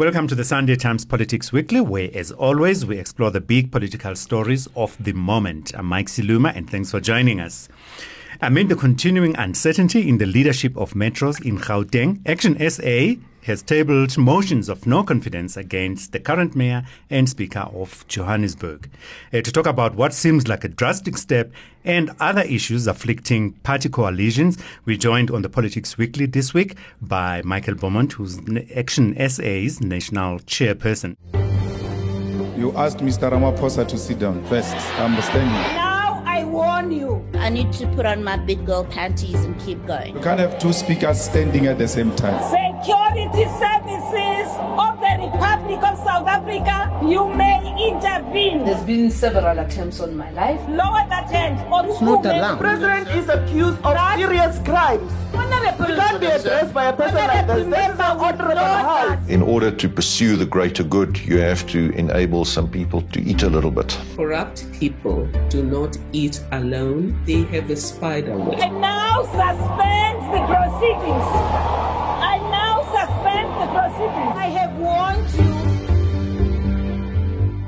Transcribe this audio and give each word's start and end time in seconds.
Welcome 0.00 0.28
to 0.28 0.34
the 0.34 0.44
Sunday 0.46 0.76
Times 0.76 1.04
Politics 1.04 1.52
Weekly, 1.52 1.82
where, 1.82 2.08
as 2.14 2.32
always, 2.32 2.86
we 2.86 2.96
explore 2.96 3.30
the 3.30 3.42
big 3.42 3.70
political 3.70 4.16
stories 4.16 4.66
of 4.74 4.96
the 4.98 5.12
moment. 5.12 5.72
I'm 5.76 5.84
Mike 5.84 6.06
Siluma, 6.06 6.56
and 6.56 6.70
thanks 6.70 6.90
for 6.90 7.00
joining 7.00 7.38
us. 7.38 7.68
Amid 8.40 8.70
the 8.70 8.76
continuing 8.76 9.36
uncertainty 9.36 10.08
in 10.08 10.16
the 10.16 10.24
leadership 10.24 10.74
of 10.78 10.94
metros 10.94 11.44
in 11.44 11.58
Gauteng, 11.58 12.26
Action 12.26 12.56
SA 12.70 13.20
has 13.42 13.62
tabled 13.62 14.16
motions 14.18 14.68
of 14.68 14.86
no 14.86 15.02
confidence 15.02 15.56
against 15.56 16.12
the 16.12 16.20
current 16.20 16.54
mayor 16.54 16.84
and 17.08 17.28
speaker 17.28 17.68
of 17.72 18.06
Johannesburg. 18.08 18.90
Uh, 19.32 19.40
to 19.40 19.52
talk 19.52 19.66
about 19.66 19.94
what 19.94 20.12
seems 20.12 20.48
like 20.48 20.64
a 20.64 20.68
drastic 20.68 21.16
step 21.16 21.50
and 21.84 22.10
other 22.20 22.42
issues 22.42 22.86
afflicting 22.86 23.52
party 23.62 23.88
coalitions, 23.88 24.58
we 24.84 24.96
joined 24.96 25.30
on 25.30 25.42
the 25.42 25.48
Politics 25.48 25.96
Weekly 25.96 26.26
this 26.26 26.52
week 26.52 26.76
by 27.00 27.42
Michael 27.42 27.74
Beaumont, 27.74 28.12
who's 28.12 28.38
Action 28.74 29.14
SA's 29.28 29.80
national 29.80 30.40
chairperson. 30.40 31.16
You 32.60 32.72
asked 32.76 32.98
Mr. 32.98 33.30
Ramaphosa 33.30 33.88
to 33.88 33.96
sit 33.96 34.18
down 34.18 34.44
first. 34.44 34.74
I'm 34.98 35.20
standing. 35.22 35.48
Now 35.48 36.22
I 36.26 36.44
warn 36.44 36.90
you. 36.90 37.29
I 37.40 37.48
need 37.48 37.72
to 37.74 37.86
put 37.88 38.04
on 38.06 38.22
my 38.22 38.36
big 38.36 38.66
girl 38.66 38.84
panties 38.84 39.34
and 39.44 39.58
keep 39.60 39.84
going. 39.86 40.14
You 40.14 40.20
can't 40.22 40.38
have 40.38 40.58
two 40.58 40.72
speakers 40.74 41.20
standing 41.20 41.66
at 41.66 41.78
the 41.78 41.88
same 41.88 42.14
time. 42.14 42.38
Security 42.42 43.44
services 43.58 44.48
of 44.78 45.00
the 45.00 45.12
Republic 45.24 45.82
of 45.82 45.96
South 46.04 46.28
Africa, 46.28 47.00
you 47.02 47.28
may 47.34 47.58
intervene. 47.88 48.64
There's 48.66 48.82
been 48.84 49.10
several 49.10 49.58
attempts 49.58 50.00
on 50.00 50.16
my 50.16 50.30
life. 50.32 50.60
Lower 50.68 51.04
that 51.08 51.30
hand 51.30 51.60
or 51.72 51.82
Not 51.82 52.00
remove 52.00 52.24
allowed. 52.26 52.54
it. 52.56 52.60
president 52.60 53.08
is 53.16 53.28
accused 53.28 53.80
of 53.82 54.18
serious 54.18 54.58
crimes. 54.60 55.12
Honorable 55.34 55.86
can't 55.96 56.20
be 56.20 56.26
addressed 56.26 56.74
by 56.74 56.86
a 56.86 56.92
person 56.92 57.14
like 57.16 57.46
this. 57.46 57.66
This 57.66 57.94
is 57.94 58.00
an 58.00 58.18
order 58.18 58.44
of 58.44 58.54
the 58.54 58.56
house. 58.58 59.28
In 59.28 59.42
order 59.42 59.70
to 59.70 59.88
pursue 59.88 60.36
the 60.36 60.46
greater 60.46 60.82
good, 60.82 61.18
you 61.20 61.38
have 61.38 61.66
to 61.68 61.90
enable 61.92 62.44
some 62.44 62.68
people 62.70 63.02
to 63.12 63.20
eat 63.22 63.42
a 63.42 63.48
little 63.48 63.70
bit. 63.70 63.98
Corrupt 64.16 64.70
people 64.72 65.26
do 65.48 65.62
not 65.62 65.96
eat 66.12 66.42
alone, 66.52 67.18
they 67.30 67.42
have 67.44 67.70
a 67.70 67.76
spider 67.76 68.36
web. 68.36 68.58
I 68.58 68.68
now 68.70 69.22
suspend 69.22 70.18
the 70.34 70.40
proceedings. 70.50 71.28
I 72.32 72.38
now 72.50 72.82
suspend 72.96 73.48
the 73.60 73.66
proceedings. 73.76 74.34
I 74.34 74.48
have 74.58 74.72
warned 74.76 75.30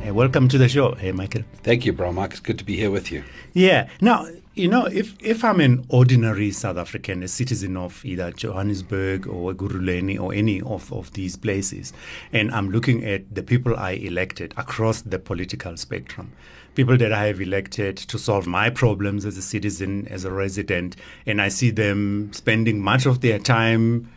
you. 0.03 0.11
Uh, 0.11 0.15
welcome 0.15 0.49
to 0.49 0.59
the 0.59 0.69
show, 0.69 0.97
hey, 0.97 1.13
Michael. 1.13 1.45
Thank 1.63 1.87
you, 1.87 1.93
bro, 1.93 2.11
Mark. 2.11 2.33
It's 2.33 2.41
good 2.41 2.59
to 2.59 2.65
be 2.65 2.77
here 2.77 2.91
with 2.91 3.13
you. 3.13 3.23
Yeah. 3.53 3.89
Now, 4.01 4.27
you 4.55 4.67
know, 4.67 4.87
if, 4.87 5.15
if 5.23 5.45
I'm 5.45 5.61
an 5.61 5.87
ordinary 5.89 6.51
South 6.51 6.77
African, 6.77 7.23
a 7.23 7.29
citizen 7.29 7.77
of 7.77 8.05
either 8.05 8.33
Johannesburg 8.33 9.29
or 9.29 9.55
Guruleni 9.55 10.19
or 10.21 10.35
any 10.35 10.61
of, 10.61 10.93
of 10.93 11.13
these 11.13 11.37
places, 11.37 11.93
and 12.33 12.51
I'm 12.51 12.71
looking 12.71 13.05
at 13.05 13.33
the 13.33 13.45
people 13.45 13.77
I 13.77 13.93
elected 13.93 14.55
across 14.57 15.03
the 15.03 15.21
political 15.21 15.77
spectrum, 15.77 16.33
people 16.75 16.97
that 16.97 17.13
I 17.13 17.27
have 17.27 17.41
elected 17.41 17.97
to 17.97 18.19
solve 18.19 18.47
my 18.47 18.71
problems 18.71 19.25
as 19.27 19.37
a 19.37 19.43
citizen, 19.43 20.07
as 20.09 20.25
a 20.25 20.31
resident, 20.31 20.97
and 21.27 21.41
I 21.41 21.49
see 21.49 21.71
them 21.71 22.33
spending 22.33 22.81
much 22.81 23.07
of 23.07 23.21
their 23.21 23.39
time 23.39 24.11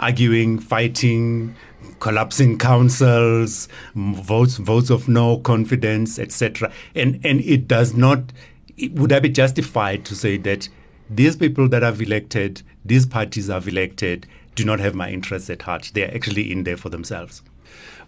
arguing, 0.00 0.58
fighting, 0.58 1.54
collapsing 2.00 2.58
councils, 2.58 3.68
votes 3.94 4.56
votes 4.56 4.90
of 4.90 5.08
no 5.08 5.38
confidence, 5.38 6.18
etc. 6.18 6.72
And 6.94 7.20
and 7.24 7.40
it 7.40 7.68
does 7.68 7.94
not. 7.94 8.32
It, 8.76 8.92
would 8.92 9.12
I 9.12 9.20
be 9.20 9.28
justified 9.28 10.04
to 10.06 10.14
say 10.14 10.36
that 10.38 10.68
these 11.10 11.36
people 11.36 11.68
that 11.68 11.82
I've 11.82 12.00
elected, 12.00 12.62
these 12.84 13.06
parties 13.06 13.50
I've 13.50 13.66
elected, 13.66 14.26
do 14.54 14.64
not 14.64 14.78
have 14.80 14.94
my 14.94 15.10
interests 15.10 15.50
at 15.50 15.62
heart? 15.62 15.90
They're 15.94 16.14
actually 16.14 16.52
in 16.52 16.64
there 16.64 16.76
for 16.76 16.88
themselves. 16.88 17.42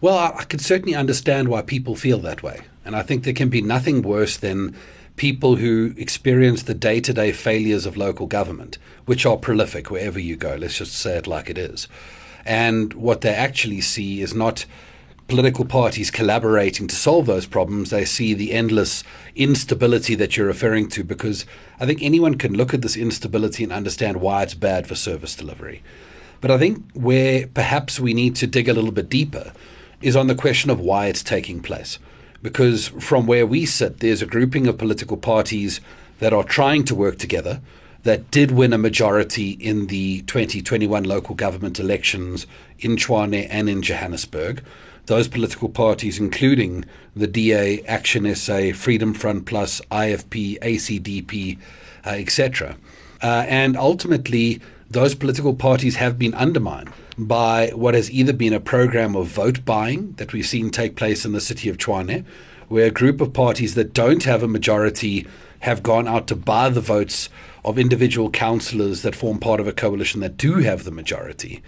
Well, 0.00 0.16
I, 0.16 0.38
I 0.38 0.44
can 0.44 0.58
certainly 0.58 0.94
understand 0.94 1.48
why 1.48 1.62
people 1.62 1.94
feel 1.94 2.18
that 2.18 2.42
way. 2.42 2.62
And 2.84 2.96
I 2.96 3.02
think 3.02 3.24
there 3.24 3.34
can 3.34 3.48
be 3.48 3.62
nothing 3.62 4.02
worse 4.02 4.36
than 4.36 4.76
people 5.16 5.56
who 5.56 5.92
experience 5.98 6.62
the 6.62 6.74
day 6.74 7.00
to 7.00 7.12
day 7.12 7.32
failures 7.32 7.84
of 7.84 7.96
local 7.96 8.26
government, 8.26 8.78
which 9.04 9.26
are 9.26 9.36
prolific 9.36 9.90
wherever 9.90 10.18
you 10.18 10.36
go. 10.36 10.56
Let's 10.56 10.78
just 10.78 10.94
say 10.94 11.18
it 11.18 11.26
like 11.26 11.50
it 11.50 11.58
is. 11.58 11.88
And 12.44 12.94
what 12.94 13.20
they 13.20 13.34
actually 13.34 13.82
see 13.82 14.22
is 14.22 14.34
not 14.34 14.64
political 15.28 15.64
parties 15.64 16.10
collaborating 16.10 16.88
to 16.88 16.96
solve 16.96 17.26
those 17.26 17.46
problems. 17.46 17.90
They 17.90 18.04
see 18.04 18.34
the 18.34 18.52
endless 18.52 19.04
instability 19.36 20.14
that 20.16 20.36
you're 20.36 20.46
referring 20.46 20.88
to 20.88 21.04
because 21.04 21.46
I 21.78 21.86
think 21.86 22.02
anyone 22.02 22.36
can 22.36 22.54
look 22.54 22.74
at 22.74 22.82
this 22.82 22.96
instability 22.96 23.62
and 23.62 23.72
understand 23.72 24.20
why 24.20 24.42
it's 24.42 24.54
bad 24.54 24.86
for 24.86 24.96
service 24.96 25.36
delivery. 25.36 25.82
But 26.40 26.50
I 26.50 26.58
think 26.58 26.90
where 26.92 27.46
perhaps 27.46 28.00
we 28.00 28.14
need 28.14 28.36
to 28.36 28.46
dig 28.46 28.68
a 28.68 28.72
little 28.72 28.92
bit 28.92 29.08
deeper 29.08 29.52
is 30.00 30.16
on 30.16 30.26
the 30.26 30.34
question 30.34 30.70
of 30.70 30.80
why 30.80 31.06
it's 31.06 31.22
taking 31.22 31.60
place. 31.60 31.98
Because 32.42 32.88
from 32.88 33.26
where 33.26 33.46
we 33.46 33.66
sit, 33.66 34.00
there's 34.00 34.22
a 34.22 34.26
grouping 34.26 34.66
of 34.66 34.78
political 34.78 35.16
parties 35.16 35.80
that 36.20 36.32
are 36.32 36.44
trying 36.44 36.84
to 36.84 36.94
work 36.94 37.18
together 37.18 37.60
that 38.02 38.30
did 38.30 38.50
win 38.50 38.72
a 38.72 38.78
majority 38.78 39.50
in 39.50 39.88
the 39.88 40.22
2021 40.22 41.04
local 41.04 41.34
government 41.34 41.78
elections 41.78 42.46
in 42.78 42.96
Tshwane 42.96 43.46
and 43.50 43.68
in 43.68 43.82
Johannesburg. 43.82 44.62
Those 45.06 45.28
political 45.28 45.68
parties, 45.68 46.18
including 46.18 46.84
the 47.14 47.26
DA, 47.26 47.82
Action 47.82 48.32
SA, 48.34 48.72
Freedom 48.74 49.12
Front 49.12 49.44
Plus, 49.44 49.82
IFP, 49.90 50.58
ACDP, 50.60 51.58
uh, 52.06 52.10
etc. 52.10 52.76
Uh, 53.22 53.44
and 53.48 53.76
ultimately, 53.76 54.60
those 54.90 55.14
political 55.14 55.54
parties 55.54 55.96
have 55.96 56.18
been 56.18 56.34
undermined 56.34 56.92
by 57.16 57.68
what 57.74 57.94
has 57.94 58.10
either 58.10 58.32
been 58.32 58.52
a 58.52 58.60
program 58.60 59.14
of 59.14 59.28
vote 59.28 59.64
buying 59.64 60.12
that 60.12 60.32
we've 60.32 60.46
seen 60.46 60.70
take 60.70 60.96
place 60.96 61.24
in 61.24 61.32
the 61.32 61.40
city 61.40 61.68
of 61.68 61.78
Tshwane, 61.78 62.24
where 62.68 62.86
a 62.86 62.90
group 62.90 63.20
of 63.20 63.32
parties 63.32 63.74
that 63.74 63.94
don't 63.94 64.24
have 64.24 64.42
a 64.42 64.48
majority 64.48 65.26
have 65.60 65.82
gone 65.82 66.08
out 66.08 66.26
to 66.26 66.34
buy 66.34 66.68
the 66.68 66.80
votes 66.80 67.28
of 67.64 67.78
individual 67.78 68.30
councillors 68.30 69.02
that 69.02 69.14
form 69.14 69.38
part 69.38 69.60
of 69.60 69.68
a 69.68 69.72
coalition 69.72 70.20
that 70.20 70.36
do 70.36 70.54
have 70.54 70.84
the 70.84 70.90
majority. 70.90 71.62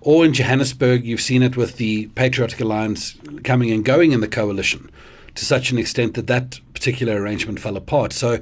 Or 0.00 0.24
in 0.24 0.32
Johannesburg, 0.32 1.04
you've 1.04 1.20
seen 1.20 1.42
it 1.42 1.56
with 1.56 1.76
the 1.76 2.06
Patriotic 2.08 2.60
Alliance 2.60 3.16
coming 3.44 3.70
and 3.70 3.84
going 3.84 4.12
in 4.12 4.20
the 4.20 4.28
coalition 4.28 4.90
to 5.34 5.44
such 5.44 5.72
an 5.72 5.78
extent 5.78 6.14
that 6.14 6.26
that 6.26 6.60
particular 6.74 7.20
arrangement 7.20 7.60
fell 7.60 7.76
apart. 7.76 8.12
So 8.12 8.40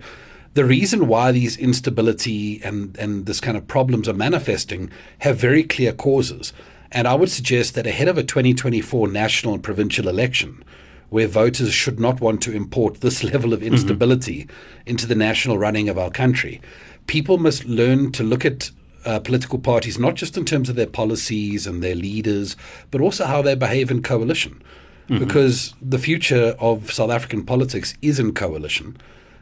the 0.54 0.64
reason 0.64 1.06
why 1.06 1.30
these 1.32 1.56
instability 1.56 2.60
and, 2.62 2.96
and 2.98 3.26
this 3.26 3.40
kind 3.40 3.56
of 3.56 3.68
problems 3.68 4.08
are 4.08 4.14
manifesting 4.14 4.90
have 5.20 5.38
very 5.38 5.62
clear 5.62 5.92
causes. 5.92 6.52
And 6.92 7.06
I 7.06 7.14
would 7.14 7.30
suggest 7.30 7.74
that 7.74 7.86
ahead 7.86 8.08
of 8.08 8.18
a 8.18 8.24
2024 8.24 9.08
national 9.08 9.54
and 9.54 9.62
provincial 9.62 10.08
election, 10.08 10.64
where 11.08 11.28
voters 11.28 11.72
should 11.72 12.00
not 12.00 12.20
want 12.20 12.42
to 12.42 12.52
import 12.52 13.00
this 13.00 13.22
level 13.32 13.52
of 13.52 13.62
instability 13.62 14.48
into 14.86 15.06
the 15.06 15.14
national 15.14 15.58
running 15.58 15.88
of 15.88 15.98
our 15.98 16.10
country, 16.10 16.60
people 17.06 17.38
must 17.38 17.64
learn 17.64 18.10
to 18.12 18.24
look 18.24 18.44
at 18.44 18.70
uh, 19.04 19.18
political 19.20 19.58
parties 19.58 19.98
not 19.98 20.14
just 20.14 20.36
in 20.36 20.44
terms 20.44 20.68
of 20.68 20.76
their 20.76 20.86
policies 20.86 21.66
and 21.66 21.82
their 21.82 21.94
leaders, 21.94 22.56
but 22.90 23.00
also 23.00 23.24
how 23.24 23.40
they 23.40 23.54
behave 23.54 23.90
in 23.90 24.02
coalition. 24.02 24.62
Because 25.18 25.74
the 25.82 25.98
future 25.98 26.54
of 26.60 26.92
South 26.92 27.10
African 27.10 27.44
politics 27.44 27.94
is 28.00 28.20
in 28.20 28.32
coalition 28.32 28.96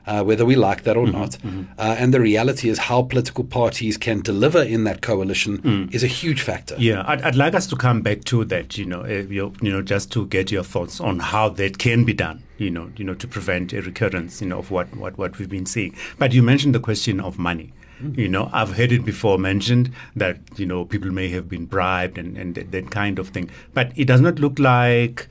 uh, 0.09 0.25
whether 0.25 0.45
we 0.45 0.57
like 0.57 0.83
that 0.85 0.97
or 0.97 1.07
not. 1.07 1.37
Uh, 1.45 1.97
and 1.99 2.13
the 2.15 2.21
reality 2.21 2.69
is 2.69 2.79
how 2.79 3.03
political 3.03 3.45
parties 3.45 3.97
can 3.99 4.21
deliver 4.23 4.63
in 4.63 4.85
that 4.85 5.03
coalition 5.03 5.89
is 5.93 6.03
a 6.03 6.07
huge 6.07 6.41
factor. 6.41 6.75
Yeah, 6.79 7.05
I'd, 7.07 7.23
I'd 7.23 7.37
like 7.37 7.55
us 7.55 7.67
to 7.69 7.77
come 7.77 8.01
back 8.01 8.25
to 8.25 8.45
that. 8.47 8.79
You 8.79 8.87
know, 8.87 9.03
uh, 9.03 9.25
you, 9.29 9.53
you 9.61 9.71
know, 9.71 9.83
just 9.83 10.11
to 10.13 10.27
get 10.27 10.51
your 10.51 10.65
thoughts 10.65 11.01
on 11.01 11.19
how 11.21 11.51
that 11.51 11.79
can 11.79 12.05
be 12.05 12.15
done. 12.15 12.43
You 12.57 12.71
know, 12.71 12.91
you 12.97 13.05
know, 13.05 13.15
to 13.15 13.29
prevent 13.29 13.73
a 13.73 13.83
recurrence. 13.83 14.41
You 14.41 14.49
know, 14.49 14.59
of 14.59 14.71
what 14.71 14.97
what 14.97 15.19
what 15.19 15.39
we've 15.39 15.49
been 15.49 15.67
seeing. 15.67 15.95
But 16.19 16.33
you 16.33 16.43
mentioned 16.43 16.75
the 16.75 16.81
question 16.81 17.21
of 17.21 17.39
money. 17.39 17.73
You 18.15 18.29
know, 18.29 18.49
I've 18.53 18.77
heard 18.77 18.93
it 18.93 19.05
before 19.05 19.39
mentioned 19.39 19.91
that 20.15 20.39
you 20.57 20.67
know 20.67 20.85
people 20.85 21.11
may 21.11 21.29
have 21.29 21.49
been 21.49 21.67
bribed 21.67 22.17
and 22.17 22.37
and 22.39 22.55
that, 22.55 22.71
that 22.73 22.91
kind 22.91 23.19
of 23.19 23.29
thing. 23.29 23.51
But 23.75 23.93
it 23.97 24.07
does 24.07 24.21
not 24.21 24.39
look 24.39 24.59
like 24.59 25.29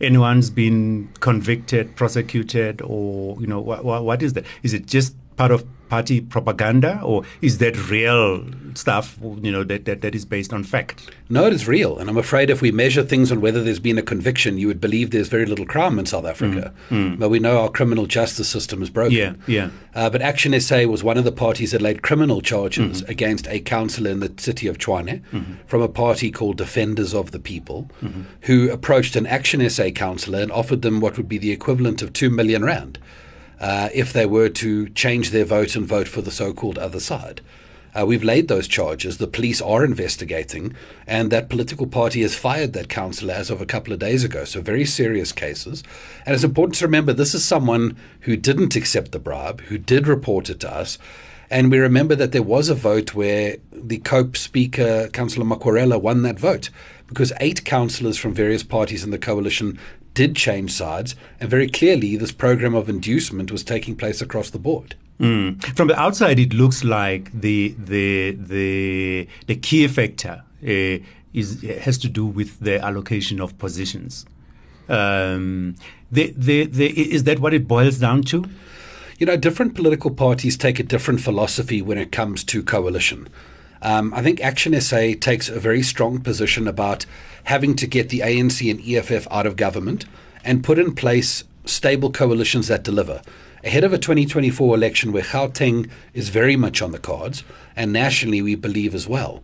anyone's 0.00 0.50
been 0.50 1.08
convicted, 1.20 1.96
prosecuted, 1.96 2.82
or 2.82 3.40
you 3.40 3.46
know 3.46 3.60
what, 3.60 4.22
is 4.22 4.32
that? 4.34 4.44
Is 4.62 4.74
it 4.74 4.86
just 4.86 5.14
part 5.36 5.50
of 5.50 5.64
party 5.88 6.20
propaganda, 6.20 7.00
or 7.02 7.24
is 7.40 7.58
that 7.58 7.90
real 7.90 8.44
stuff? 8.74 9.18
You 9.22 9.52
know 9.52 9.64
that 9.64 9.84
that, 9.84 10.00
that 10.02 10.14
is 10.14 10.24
based 10.24 10.52
on 10.52 10.64
fact. 10.64 11.10
No, 11.28 11.46
it 11.46 11.52
is 11.52 11.66
real. 11.66 11.98
And 11.98 12.08
I'm 12.08 12.16
afraid 12.16 12.50
if 12.50 12.62
we 12.62 12.70
measure 12.70 13.02
things 13.02 13.32
on 13.32 13.40
whether 13.40 13.62
there's 13.62 13.80
been 13.80 13.98
a 13.98 14.02
conviction, 14.02 14.58
you 14.58 14.68
would 14.68 14.80
believe 14.80 15.10
there's 15.10 15.28
very 15.28 15.46
little 15.46 15.66
crime 15.66 15.98
in 15.98 16.06
South 16.06 16.24
Africa. 16.24 16.72
Mm, 16.90 17.14
mm. 17.14 17.18
But 17.18 17.30
we 17.30 17.38
know 17.38 17.58
our 17.60 17.68
criminal 17.68 18.06
justice 18.06 18.48
system 18.48 18.82
is 18.82 18.90
broken. 18.90 19.16
Yeah, 19.16 19.34
yeah. 19.46 19.70
Uh, 19.94 20.10
but 20.10 20.22
Action 20.22 20.58
SA 20.60 20.84
was 20.84 21.02
one 21.02 21.16
of 21.16 21.24
the 21.24 21.32
parties 21.32 21.72
that 21.72 21.82
laid 21.82 22.02
criminal 22.02 22.40
charges 22.40 23.02
mm-hmm. 23.02 23.10
against 23.10 23.48
a 23.48 23.60
councillor 23.60 24.10
in 24.10 24.20
the 24.20 24.32
city 24.36 24.66
of 24.68 24.78
Tshwane 24.78 25.22
mm-hmm. 25.32 25.54
from 25.66 25.82
a 25.82 25.88
party 25.88 26.30
called 26.30 26.58
Defenders 26.58 27.14
of 27.14 27.30
the 27.30 27.38
People, 27.38 27.90
mm-hmm. 28.02 28.22
who 28.42 28.70
approached 28.70 29.16
an 29.16 29.26
Action 29.26 29.68
SA 29.68 29.90
councillor 29.90 30.40
and 30.40 30.52
offered 30.52 30.82
them 30.82 31.00
what 31.00 31.16
would 31.16 31.28
be 31.28 31.38
the 31.38 31.50
equivalent 31.50 32.02
of 32.02 32.12
2 32.12 32.30
million 32.30 32.64
rand 32.64 32.98
uh, 33.60 33.88
if 33.94 34.12
they 34.12 34.26
were 34.26 34.48
to 34.48 34.88
change 34.90 35.30
their 35.30 35.44
vote 35.44 35.76
and 35.76 35.86
vote 35.86 36.08
for 36.08 36.22
the 36.22 36.30
so 36.30 36.52
called 36.52 36.78
other 36.78 37.00
side. 37.00 37.40
Uh, 37.98 38.04
we've 38.04 38.24
laid 38.24 38.48
those 38.48 38.68
charges. 38.68 39.16
The 39.16 39.26
police 39.26 39.62
are 39.62 39.82
investigating, 39.82 40.74
and 41.06 41.30
that 41.32 41.48
political 41.48 41.86
party 41.86 42.20
has 42.22 42.34
fired 42.34 42.74
that 42.74 42.90
councillor 42.90 43.32
as 43.32 43.48
of 43.48 43.62
a 43.62 43.66
couple 43.66 43.92
of 43.92 43.98
days 43.98 44.22
ago. 44.22 44.44
So, 44.44 44.60
very 44.60 44.84
serious 44.84 45.32
cases. 45.32 45.82
And 46.26 46.34
it's 46.34 46.44
important 46.44 46.76
to 46.76 46.84
remember 46.84 47.14
this 47.14 47.34
is 47.34 47.44
someone 47.44 47.96
who 48.20 48.36
didn't 48.36 48.76
accept 48.76 49.12
the 49.12 49.18
bribe, 49.18 49.62
who 49.62 49.78
did 49.78 50.06
report 50.06 50.50
it 50.50 50.60
to 50.60 50.70
us. 50.70 50.98
And 51.48 51.70
we 51.70 51.78
remember 51.78 52.14
that 52.16 52.32
there 52.32 52.42
was 52.42 52.68
a 52.68 52.74
vote 52.74 53.14
where 53.14 53.56
the 53.72 53.98
COPE 53.98 54.36
speaker, 54.36 55.08
Councillor 55.12 55.46
Makwarela, 55.46 56.00
won 56.00 56.22
that 56.22 56.38
vote 56.38 56.70
because 57.06 57.32
eight 57.40 57.64
councillors 57.64 58.18
from 58.18 58.34
various 58.34 58.64
parties 58.64 59.04
in 59.04 59.10
the 59.10 59.18
coalition 59.18 59.78
did 60.16 60.34
change 60.34 60.72
sides, 60.72 61.14
and 61.38 61.48
very 61.48 61.68
clearly 61.68 62.16
this 62.16 62.32
program 62.32 62.74
of 62.74 62.88
inducement 62.88 63.52
was 63.52 63.62
taking 63.62 63.94
place 63.94 64.20
across 64.20 64.50
the 64.50 64.58
board. 64.58 64.96
Mm. 65.20 65.62
From 65.76 65.88
the 65.88 65.98
outside, 65.98 66.38
it 66.40 66.52
looks 66.52 66.82
like 66.82 67.30
the 67.32 67.74
the 67.78 68.32
the 68.32 69.28
the 69.46 69.56
key 69.56 69.86
factor 69.86 70.42
uh, 70.62 70.98
is 71.32 71.62
has 71.84 71.98
to 71.98 72.08
do 72.08 72.26
with 72.26 72.58
the 72.60 72.82
allocation 72.84 73.40
of 73.40 73.56
positions. 73.58 74.26
Um, 74.88 75.74
the, 76.12 76.32
the, 76.36 76.66
the, 76.66 77.14
is 77.14 77.24
that 77.24 77.40
what 77.40 77.52
it 77.52 77.66
boils 77.66 77.98
down 77.98 78.22
to? 78.24 78.44
You 79.18 79.26
know, 79.26 79.36
different 79.36 79.74
political 79.74 80.12
parties 80.12 80.56
take 80.56 80.78
a 80.78 80.84
different 80.84 81.20
philosophy 81.20 81.82
when 81.82 81.98
it 81.98 82.12
comes 82.12 82.44
to 82.44 82.62
coalition. 82.62 83.28
Um, 83.86 84.12
I 84.12 84.20
think 84.20 84.40
Action 84.40 84.78
SA 84.80 85.12
takes 85.20 85.48
a 85.48 85.60
very 85.60 85.80
strong 85.80 86.18
position 86.18 86.66
about 86.66 87.06
having 87.44 87.76
to 87.76 87.86
get 87.86 88.08
the 88.08 88.18
ANC 88.18 88.68
and 88.68 88.80
EFF 88.84 89.28
out 89.30 89.46
of 89.46 89.54
government 89.54 90.06
and 90.42 90.64
put 90.64 90.80
in 90.80 90.92
place 90.92 91.44
stable 91.66 92.10
coalitions 92.10 92.66
that 92.66 92.82
deliver 92.82 93.22
ahead 93.62 93.84
of 93.84 93.92
a 93.92 93.98
2024 93.98 94.74
election 94.74 95.12
where 95.12 95.22
Gauteng 95.22 95.88
is 96.14 96.30
very 96.30 96.56
much 96.56 96.82
on 96.82 96.90
the 96.90 96.98
cards, 96.98 97.44
and 97.76 97.92
nationally 97.92 98.42
we 98.42 98.56
believe 98.56 98.92
as 98.92 99.06
well. 99.06 99.40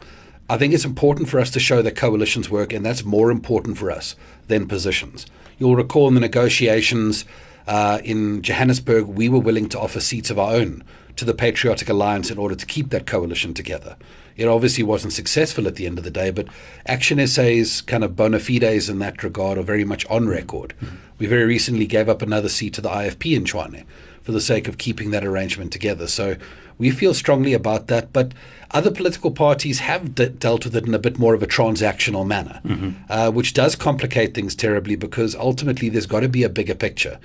I 0.51 0.59
think 0.59 0.75
it's 0.75 0.85
important 0.85 1.29
for 1.29 1.39
us 1.39 1.53
to 1.53 1.61
show 1.61 1.81
that 1.81 1.95
coalitions 1.95 2.51
work, 2.51 2.73
and 2.73 2.85
that's 2.85 3.05
more 3.05 3.31
important 3.31 3.79
for 3.79 3.93
us 3.93 4.17
than 4.49 4.67
positions. 4.67 5.25
You'll 5.57 5.77
recall 5.77 6.09
in 6.09 6.15
the 6.15 6.21
negotiations 6.21 7.25
uh, 7.69 8.01
in 8.03 8.43
Johannesburg, 8.43 9.07
we 9.07 9.29
were 9.29 9.39
willing 9.39 9.69
to 9.69 9.79
offer 9.79 10.01
seats 10.01 10.31
of 10.31 10.39
our 10.41 10.53
own 10.53 10.83
to 11.15 11.25
the 11.25 11.35
Patriotic 11.35 11.89
Alliance 11.89 12.29
in 12.29 12.39
order 12.39 12.57
to 12.57 12.67
keep 12.67 12.91
that 12.91 13.07
coalition 13.07 13.55
together. 13.55 13.97
It 14.37 14.47
obviously 14.47 14.85
wasn't 14.85 15.13
successful 15.13 15.67
at 15.67 15.77
the 15.77 15.87
end 15.87 15.99
of 15.99 16.05
the 16.05 16.11
day, 16.11 16.31
but 16.31 16.47
Action 16.87 17.25
SA's 17.27 17.81
kind 17.83 18.05
of 18.05 18.17
bona 18.17 18.39
fides 18.39 18.89
in 18.89 18.99
that 19.01 19.23
regard 19.23 19.59
are 19.59 19.63
very 19.63 19.85
much 19.85 20.07
on 20.07 20.29
record. 20.29 20.75
Mm-hmm. 20.81 20.97
We 21.19 21.27
very 21.27 21.45
recently 21.45 21.87
gave 21.87 22.09
up 22.09 22.23
another 22.23 22.49
seat 22.49 22.75
to 22.75 22.81
the 22.81 22.89
IFP 22.89 23.37
in 23.37 23.45
Tshwane 23.45 23.85
for 24.23 24.33
the 24.33 24.41
sake 24.41 24.69
of 24.69 24.79
keeping 24.79 25.11
that 25.11 25.25
arrangement 25.25 25.73
together. 25.73 26.07
So 26.07 26.37
we 26.79 26.91
feel 26.91 27.15
strongly 27.15 27.55
about 27.55 27.89
that. 27.89 28.13
But 28.13 28.33
other 28.71 28.91
political 28.91 29.31
parties 29.31 29.81
have 29.81 30.15
de- 30.15 30.31
dealt 30.31 30.65
with 30.65 30.75
it 30.75 30.87
in 30.87 30.95
a 30.95 30.99
bit 30.99 31.19
more 31.19 31.35
of 31.35 31.43
a 31.43 31.47
transactional 31.47 32.27
manner, 32.27 32.61
mm-hmm. 32.65 32.91
uh, 33.09 33.31
which 33.31 33.53
does 33.53 33.77
complicate 33.77 34.35
things 34.35 34.55
terribly 34.55 34.97
because 34.97 35.35
ultimately 35.35 35.89
there's 35.89 36.07
got 36.07 36.21
to 36.21 36.29
be 36.29 36.43
a 36.43 36.49
bigger 36.49 36.75
picture. 36.75 37.19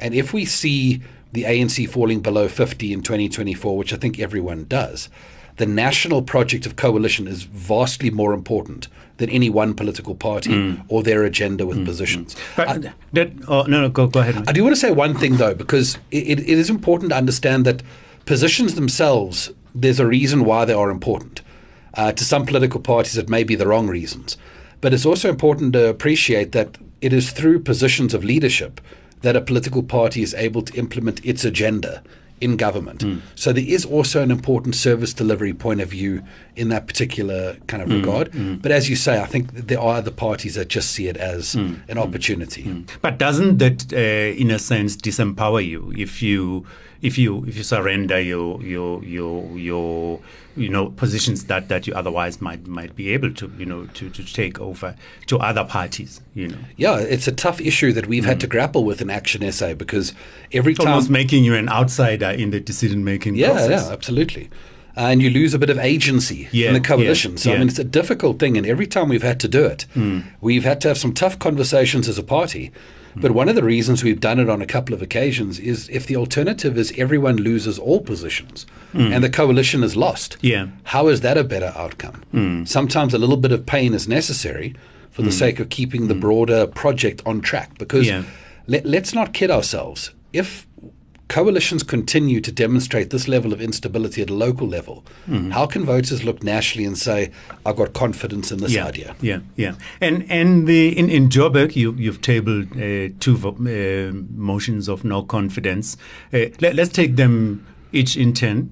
And 0.00 0.14
if 0.14 0.32
we 0.32 0.44
see 0.44 1.02
the 1.32 1.44
ANC 1.44 1.88
falling 1.88 2.20
below 2.20 2.48
50 2.48 2.92
in 2.92 3.02
2024, 3.02 3.76
which 3.76 3.92
I 3.92 3.96
think 3.96 4.18
everyone 4.18 4.64
does, 4.64 5.08
the 5.56 5.66
national 5.66 6.22
project 6.22 6.66
of 6.66 6.76
coalition 6.76 7.28
is 7.28 7.44
vastly 7.44 8.10
more 8.10 8.32
important 8.32 8.88
than 9.18 9.30
any 9.30 9.48
one 9.48 9.74
political 9.74 10.14
party 10.14 10.50
mm. 10.50 10.84
or 10.88 11.02
their 11.02 11.22
agenda 11.22 11.64
with 11.66 11.78
mm. 11.78 11.84
positions. 11.84 12.34
But 12.56 12.68
I, 12.68 12.92
that, 13.12 13.32
oh, 13.46 13.62
no, 13.62 13.82
no, 13.82 13.88
go, 13.88 14.08
go 14.08 14.20
ahead. 14.20 14.44
I 14.48 14.52
do 14.52 14.62
want 14.64 14.74
to 14.74 14.80
say 14.80 14.90
one 14.90 15.16
thing, 15.16 15.36
though, 15.36 15.54
because 15.54 15.98
it, 16.10 16.40
it 16.40 16.48
is 16.48 16.68
important 16.68 17.10
to 17.10 17.16
understand 17.16 17.64
that 17.66 17.82
positions 18.26 18.74
themselves, 18.74 19.52
there's 19.74 20.00
a 20.00 20.06
reason 20.06 20.44
why 20.44 20.64
they 20.64 20.72
are 20.72 20.90
important. 20.90 21.42
Uh, 21.94 22.10
to 22.10 22.24
some 22.24 22.44
political 22.44 22.80
parties, 22.80 23.16
it 23.16 23.28
may 23.28 23.44
be 23.44 23.54
the 23.54 23.68
wrong 23.68 23.86
reasons. 23.86 24.36
But 24.80 24.92
it's 24.92 25.06
also 25.06 25.30
important 25.30 25.72
to 25.74 25.88
appreciate 25.88 26.50
that 26.52 26.76
it 27.00 27.12
is 27.12 27.30
through 27.30 27.60
positions 27.60 28.14
of 28.14 28.24
leadership 28.24 28.80
that 29.20 29.36
a 29.36 29.40
political 29.40 29.82
party 29.82 30.22
is 30.22 30.34
able 30.34 30.62
to 30.62 30.74
implement 30.74 31.24
its 31.24 31.44
agenda 31.44 32.02
in 32.44 32.56
government. 32.56 33.00
Mm. 33.00 33.22
So 33.34 33.52
there 33.52 33.64
is 33.66 33.86
also 33.86 34.22
an 34.22 34.30
important 34.30 34.74
service 34.74 35.14
delivery 35.14 35.54
point 35.54 35.80
of 35.80 35.88
view 35.88 36.22
in 36.54 36.68
that 36.68 36.86
particular 36.86 37.56
kind 37.66 37.82
of 37.82 37.88
mm. 37.88 38.00
regard. 38.00 38.30
Mm. 38.32 38.60
But 38.60 38.70
as 38.70 38.90
you 38.90 38.96
say, 38.96 39.20
I 39.20 39.24
think 39.24 39.50
there 39.52 39.80
are 39.80 39.96
other 39.96 40.10
parties 40.10 40.54
that 40.56 40.68
just 40.68 40.90
see 40.90 41.08
it 41.08 41.16
as 41.16 41.54
hmm. 41.54 41.74
an 41.88 41.98
opportunity. 41.98 42.62
Hmm. 42.62 42.82
But 43.00 43.18
doesn't 43.18 43.58
that, 43.58 43.92
uh, 43.92 44.40
in 44.42 44.50
a 44.50 44.58
sense, 44.58 44.96
disempower 44.96 45.66
you 45.66 45.92
if 45.96 46.22
you 46.22 46.66
if 47.04 47.18
you 47.18 47.44
if 47.44 47.56
you 47.56 47.62
surrender 47.62 48.18
your 48.18 48.60
your 48.62 49.04
your 49.04 49.58
your 49.58 50.20
you 50.56 50.70
know 50.70 50.88
positions 50.88 51.44
that 51.44 51.68
that 51.68 51.86
you 51.86 51.92
otherwise 51.92 52.40
might 52.40 52.66
might 52.66 52.96
be 52.96 53.10
able 53.10 53.30
to 53.30 53.52
you 53.58 53.66
know 53.66 53.84
to, 53.92 54.08
to 54.08 54.24
take 54.24 54.58
over 54.58 54.96
to 55.26 55.38
other 55.38 55.64
parties 55.64 56.22
you 56.34 56.48
know 56.48 56.56
yeah 56.76 56.96
it's 56.98 57.28
a 57.28 57.32
tough 57.32 57.60
issue 57.60 57.92
that 57.92 58.06
we've 58.06 58.24
mm. 58.24 58.28
had 58.28 58.40
to 58.40 58.46
grapple 58.46 58.84
with 58.84 59.02
in 59.02 59.10
action 59.10 59.52
sa 59.52 59.74
because 59.74 60.14
every 60.52 60.72
it's 60.72 60.80
time 60.80 60.94
almost 60.94 61.10
making 61.10 61.44
you 61.44 61.54
an 61.54 61.68
outsider 61.68 62.30
in 62.30 62.50
the 62.50 62.58
decision 62.58 63.04
making 63.04 63.34
yeah 63.34 63.50
process. 63.50 63.86
yeah 63.86 63.92
absolutely 63.92 64.48
and 64.96 65.20
you 65.20 65.28
lose 65.28 65.52
a 65.52 65.58
bit 65.58 65.70
of 65.70 65.78
agency 65.78 66.48
yeah, 66.52 66.68
in 66.68 66.74
the 66.74 66.80
coalition. 66.80 67.32
Yeah, 67.32 67.38
so, 67.38 67.50
yeah. 67.50 67.56
I 67.56 67.58
mean, 67.58 67.66
it's 67.66 67.80
a 67.80 67.84
difficult 67.84 68.38
thing. 68.38 68.56
And 68.56 68.64
every 68.64 68.86
time 68.86 69.08
we've 69.08 69.24
had 69.24 69.40
to 69.40 69.48
do 69.48 69.64
it, 69.64 69.86
mm. 69.92 70.22
we've 70.40 70.62
had 70.62 70.80
to 70.82 70.88
have 70.88 70.98
some 70.98 71.12
tough 71.12 71.36
conversations 71.40 72.08
as 72.08 72.16
a 72.16 72.22
party 72.22 72.70
but 73.16 73.30
one 73.32 73.48
of 73.48 73.54
the 73.54 73.62
reasons 73.62 74.02
we've 74.02 74.20
done 74.20 74.38
it 74.38 74.48
on 74.48 74.60
a 74.62 74.66
couple 74.66 74.94
of 74.94 75.02
occasions 75.02 75.58
is 75.58 75.88
if 75.88 76.06
the 76.06 76.16
alternative 76.16 76.76
is 76.76 76.92
everyone 76.96 77.36
loses 77.36 77.78
all 77.78 78.00
positions 78.00 78.66
mm. 78.92 79.14
and 79.14 79.22
the 79.22 79.30
coalition 79.30 79.82
is 79.82 79.96
lost, 79.96 80.36
yeah. 80.40 80.68
how 80.84 81.08
is 81.08 81.20
that 81.20 81.38
a 81.38 81.44
better 81.44 81.72
outcome? 81.76 82.22
Mm. 82.32 82.68
Sometimes 82.68 83.14
a 83.14 83.18
little 83.18 83.36
bit 83.36 83.52
of 83.52 83.66
pain 83.66 83.94
is 83.94 84.08
necessary 84.08 84.74
for 85.10 85.22
the 85.22 85.30
mm. 85.30 85.38
sake 85.38 85.60
of 85.60 85.68
keeping 85.68 86.08
the 86.08 86.14
broader 86.14 86.66
project 86.66 87.22
on 87.24 87.40
track. 87.40 87.78
Because 87.78 88.06
yeah. 88.06 88.24
let, 88.66 88.84
let's 88.84 89.14
not 89.14 89.32
kid 89.32 89.50
ourselves. 89.50 90.10
If 90.32 90.66
coalitions 91.28 91.82
continue 91.82 92.40
to 92.40 92.52
demonstrate 92.52 93.10
this 93.10 93.28
level 93.28 93.52
of 93.52 93.60
instability 93.60 94.22
at 94.22 94.30
a 94.30 94.34
local 94.34 94.66
level, 94.66 95.04
mm-hmm. 95.28 95.50
how 95.50 95.66
can 95.66 95.84
voters 95.84 96.24
look 96.24 96.42
nationally 96.42 96.86
and 96.86 96.98
say, 96.98 97.30
"I've 97.64 97.76
got 97.76 97.92
confidence 97.92 98.52
in 98.52 98.58
this 98.58 98.72
yeah, 98.72 98.86
idea"? 98.86 99.16
Yeah, 99.20 99.40
yeah. 99.56 99.74
And 100.00 100.24
and 100.30 100.66
the 100.66 100.96
in 100.96 101.08
in 101.10 101.28
Joburg, 101.28 101.76
you 101.76 101.92
you've 101.94 102.20
tabled 102.20 102.72
uh, 102.72 103.08
two 103.20 103.36
uh, 103.36 104.12
motions 104.36 104.88
of 104.88 105.04
no 105.04 105.22
confidence. 105.22 105.96
Uh, 106.32 106.46
let, 106.60 106.74
let's 106.74 106.92
take 106.92 107.16
them 107.16 107.66
each 107.92 108.16
in 108.16 108.32
turn. 108.32 108.70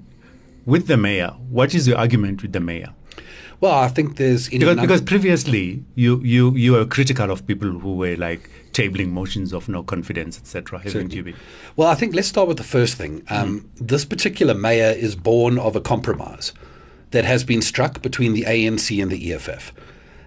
With 0.64 0.87
the 0.87 0.96
mayor, 0.96 1.31
what 1.50 1.75
is 1.75 1.88
your 1.88 1.99
argument 1.99 2.43
with 2.43 2.52
the 2.52 2.60
mayor? 2.60 2.90
Well, 3.62 3.75
I 3.75 3.87
think 3.87 4.17
there's 4.17 4.49
because, 4.49 4.75
because 4.76 5.00
previously 5.03 5.85
you, 5.94 6.19
you 6.25 6.50
you 6.56 6.73
were 6.73 6.85
critical 6.85 7.31
of 7.31 7.47
people 7.47 7.69
who 7.69 7.94
were 7.94 8.17
like 8.17 8.50
tabling 8.73 9.11
motions 9.11 9.53
of 9.53 9.69
no 9.69 9.85
confidence, 9.85 10.37
etc. 10.37 10.81
Haven't 10.81 11.14
you 11.14 11.23
been? 11.23 11.37
Well, 11.76 11.87
I 11.87 11.95
think 11.95 12.12
let's 12.12 12.26
start 12.26 12.49
with 12.49 12.57
the 12.57 12.64
first 12.64 12.97
thing. 12.97 13.23
Um, 13.31 13.61
mm. 13.61 13.87
This 13.88 14.04
particular 14.04 14.52
mayor 14.52 14.90
is 14.90 15.14
born 15.14 15.59
of 15.59 15.76
a 15.76 15.81
compromise 15.81 16.52
that 17.12 17.25
has 17.25 17.45
been 17.45 17.62
struck 17.62 18.02
between 18.02 18.33
the 18.33 18.42
ANC 18.42 19.00
and 19.00 19.12
the 19.12 19.33
EFF. 19.33 19.73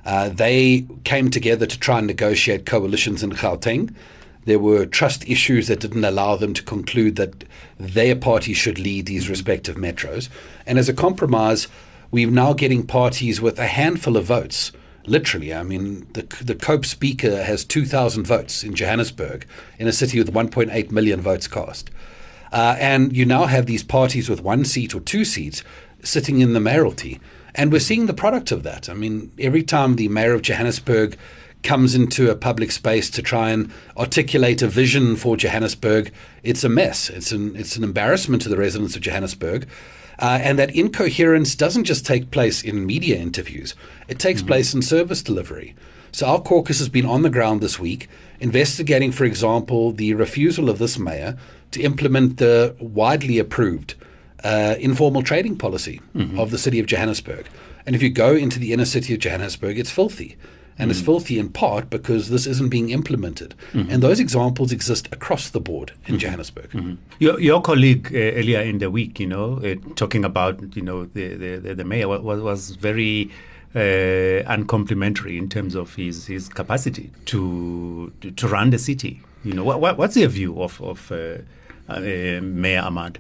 Uh, 0.06 0.30
they 0.30 0.88
came 1.04 1.30
together 1.30 1.66
to 1.66 1.78
try 1.78 1.98
and 1.98 2.08
negotiate 2.08 2.66
coalitions 2.66 3.22
in 3.22 3.32
Gauteng. 3.32 3.94
There 4.46 4.60
were 4.60 4.86
trust 4.86 5.28
issues 5.28 5.68
that 5.68 5.82
didn't 5.82 6.06
allow 6.06 6.38
them 6.38 6.54
to 6.54 6.64
conclude 6.64 7.18
that 7.18 7.44
their 7.78 8.16
party 8.16 8.54
should 8.54 8.80
lead 8.80 9.08
these 9.08 9.28
respective 9.28 9.76
metros. 9.76 10.30
And 10.66 10.80
as 10.80 10.88
a 10.88 10.94
compromise, 10.94 11.68
we're 12.16 12.32
now 12.32 12.54
getting 12.54 12.88
parties 12.88 13.42
with 13.42 13.60
a 13.60 13.68
handful 13.68 14.16
of 14.16 14.24
votes 14.24 14.72
literally. 15.06 15.54
I 15.54 15.64
mean, 15.64 16.08
the 16.14 16.24
the 16.42 16.56
COPE 16.56 16.86
speaker 16.86 17.44
has 17.44 17.66
2,000 17.66 18.26
votes 18.26 18.64
in 18.64 18.74
Johannesburg, 18.74 19.46
in 19.78 19.88
a 19.88 19.92
city 19.92 20.18
with 20.18 20.34
1.8 20.34 20.92
million 20.92 21.20
votes 21.20 21.48
cast. 21.48 21.92
Uh, 22.54 22.78
and 22.80 23.16
you 23.16 23.26
now 23.26 23.46
have 23.46 23.66
these 23.66 23.84
parties 23.84 24.30
with 24.30 24.42
one 24.42 24.64
seat 24.64 24.96
or 24.96 25.02
two 25.02 25.26
seats 25.26 25.62
sitting 26.04 26.40
in 26.40 26.54
the 26.54 26.60
mayoralty. 26.62 27.20
And 27.54 27.70
we're 27.70 27.80
seeing 27.80 28.06
the 28.06 28.14
product 28.14 28.52
of 28.52 28.64
that. 28.64 28.88
I 28.88 28.94
mean, 28.94 29.32
every 29.38 29.62
time 29.62 29.98
the 29.98 30.08
mayor 30.08 30.34
of 30.34 30.42
Johannesburg 30.42 31.18
comes 31.64 31.96
into 31.96 32.30
a 32.30 32.36
public 32.36 32.72
space 32.72 33.10
to 33.10 33.22
try 33.22 33.50
and 33.50 33.72
articulate 33.98 34.62
a 34.62 34.68
vision 34.68 35.18
for 35.18 35.36
Johannesburg, 35.36 36.14
it's 36.44 36.64
a 36.64 36.70
mess. 36.70 37.10
It's 37.10 37.34
an, 37.34 37.58
it's 37.58 37.76
an 37.76 37.84
embarrassment 37.84 38.42
to 38.44 38.50
the 38.50 38.58
residents 38.58 38.96
of 38.96 39.02
Johannesburg. 39.02 39.68
Uh, 40.20 40.40
and 40.42 40.58
that 40.58 40.76
incoherence 40.76 41.56
doesn't 41.56 41.84
just 41.84 42.06
take 42.06 42.32
place 42.32 42.64
in 42.64 42.86
media 42.86 43.18
interviews, 43.18 43.76
it 44.08 44.20
takes 44.20 44.42
mm-hmm. 44.42 44.48
place 44.48 44.74
in 44.74 44.82
service 44.82 45.22
delivery. 45.22 45.76
So 46.12 46.28
our 46.28 46.42
caucus 46.42 46.80
has 46.80 46.88
been 46.90 47.06
on 47.06 47.24
the 47.24 47.30
ground 47.30 47.62
this 47.62 47.80
week 47.80 48.08
investigating, 48.40 49.12
for 49.12 49.26
example, 49.26 49.92
the 49.92 50.14
refusal 50.14 50.70
of 50.70 50.78
this 50.78 50.98
mayor 50.98 51.38
to 51.72 51.82
implement 51.82 52.38
the 52.38 52.76
widely 52.80 53.40
approved 53.40 53.96
uh, 54.44 54.76
informal 54.80 55.24
trading 55.24 55.58
policy 55.58 56.02
mm-hmm. 56.16 56.40
of 56.40 56.52
the 56.52 56.58
city 56.58 56.80
of 56.80 56.86
Johannesburg. 56.86 57.48
And 57.86 57.96
if 57.96 58.04
you 58.04 58.10
go 58.10 58.36
into 58.36 58.60
the 58.60 58.74
inner 58.74 58.86
city 58.86 59.14
of 59.14 59.20
Johannesburg, 59.20 59.78
it's 59.80 59.92
filthy. 59.92 60.38
And 60.78 60.92
it's 60.92 61.00
filthy 61.00 61.40
in 61.40 61.50
part 61.50 61.90
because 61.90 62.30
this 62.30 62.46
isn't 62.46 62.70
being 62.70 62.90
implemented. 62.90 63.56
And 63.74 64.04
those 64.04 64.20
examples 64.20 64.72
exist 64.72 65.08
across 65.12 65.50
the 65.50 65.62
board 65.62 65.94
in 66.08 66.20
Johannesburg. 66.20 66.98
Your, 67.20 67.40
your 67.40 67.62
colleague 67.62 68.08
uh, 68.14 68.18
earlier 68.18 68.62
in 68.62 68.80
the 68.80 68.92
week, 68.92 69.20
you 69.20 69.28
know, 69.28 69.60
uh, 69.64 69.76
talking 69.96 70.26
about, 70.26 70.76
you 70.76 70.82
know, 70.82 71.06
the, 71.06 71.36
the, 71.36 71.76
the, 71.76 71.86
mayor 71.86 72.08
was, 72.08 72.42
was 72.42 72.72
very 72.72 73.32
uh, 73.74 74.44
uncomplimentary 74.48 75.38
in 75.38 75.50
terms 75.50 75.76
of 75.76 75.96
his, 75.96 76.28
his 76.28 76.50
capacity 76.50 77.10
to, 77.26 78.12
to, 78.36 78.48
run 78.48 78.70
the 78.70 78.80
city. 78.80 79.22
You 79.44 79.54
know, 79.54 79.64
what, 79.64 79.80
what, 79.80 79.98
what's 79.98 80.18
your 80.18 80.30
view 80.30 80.62
of, 80.62 80.82
of 80.82 81.12
uh, 81.12 81.38
uh, 81.88 82.00
Mayor 82.42 82.82
Amad? 82.82 83.18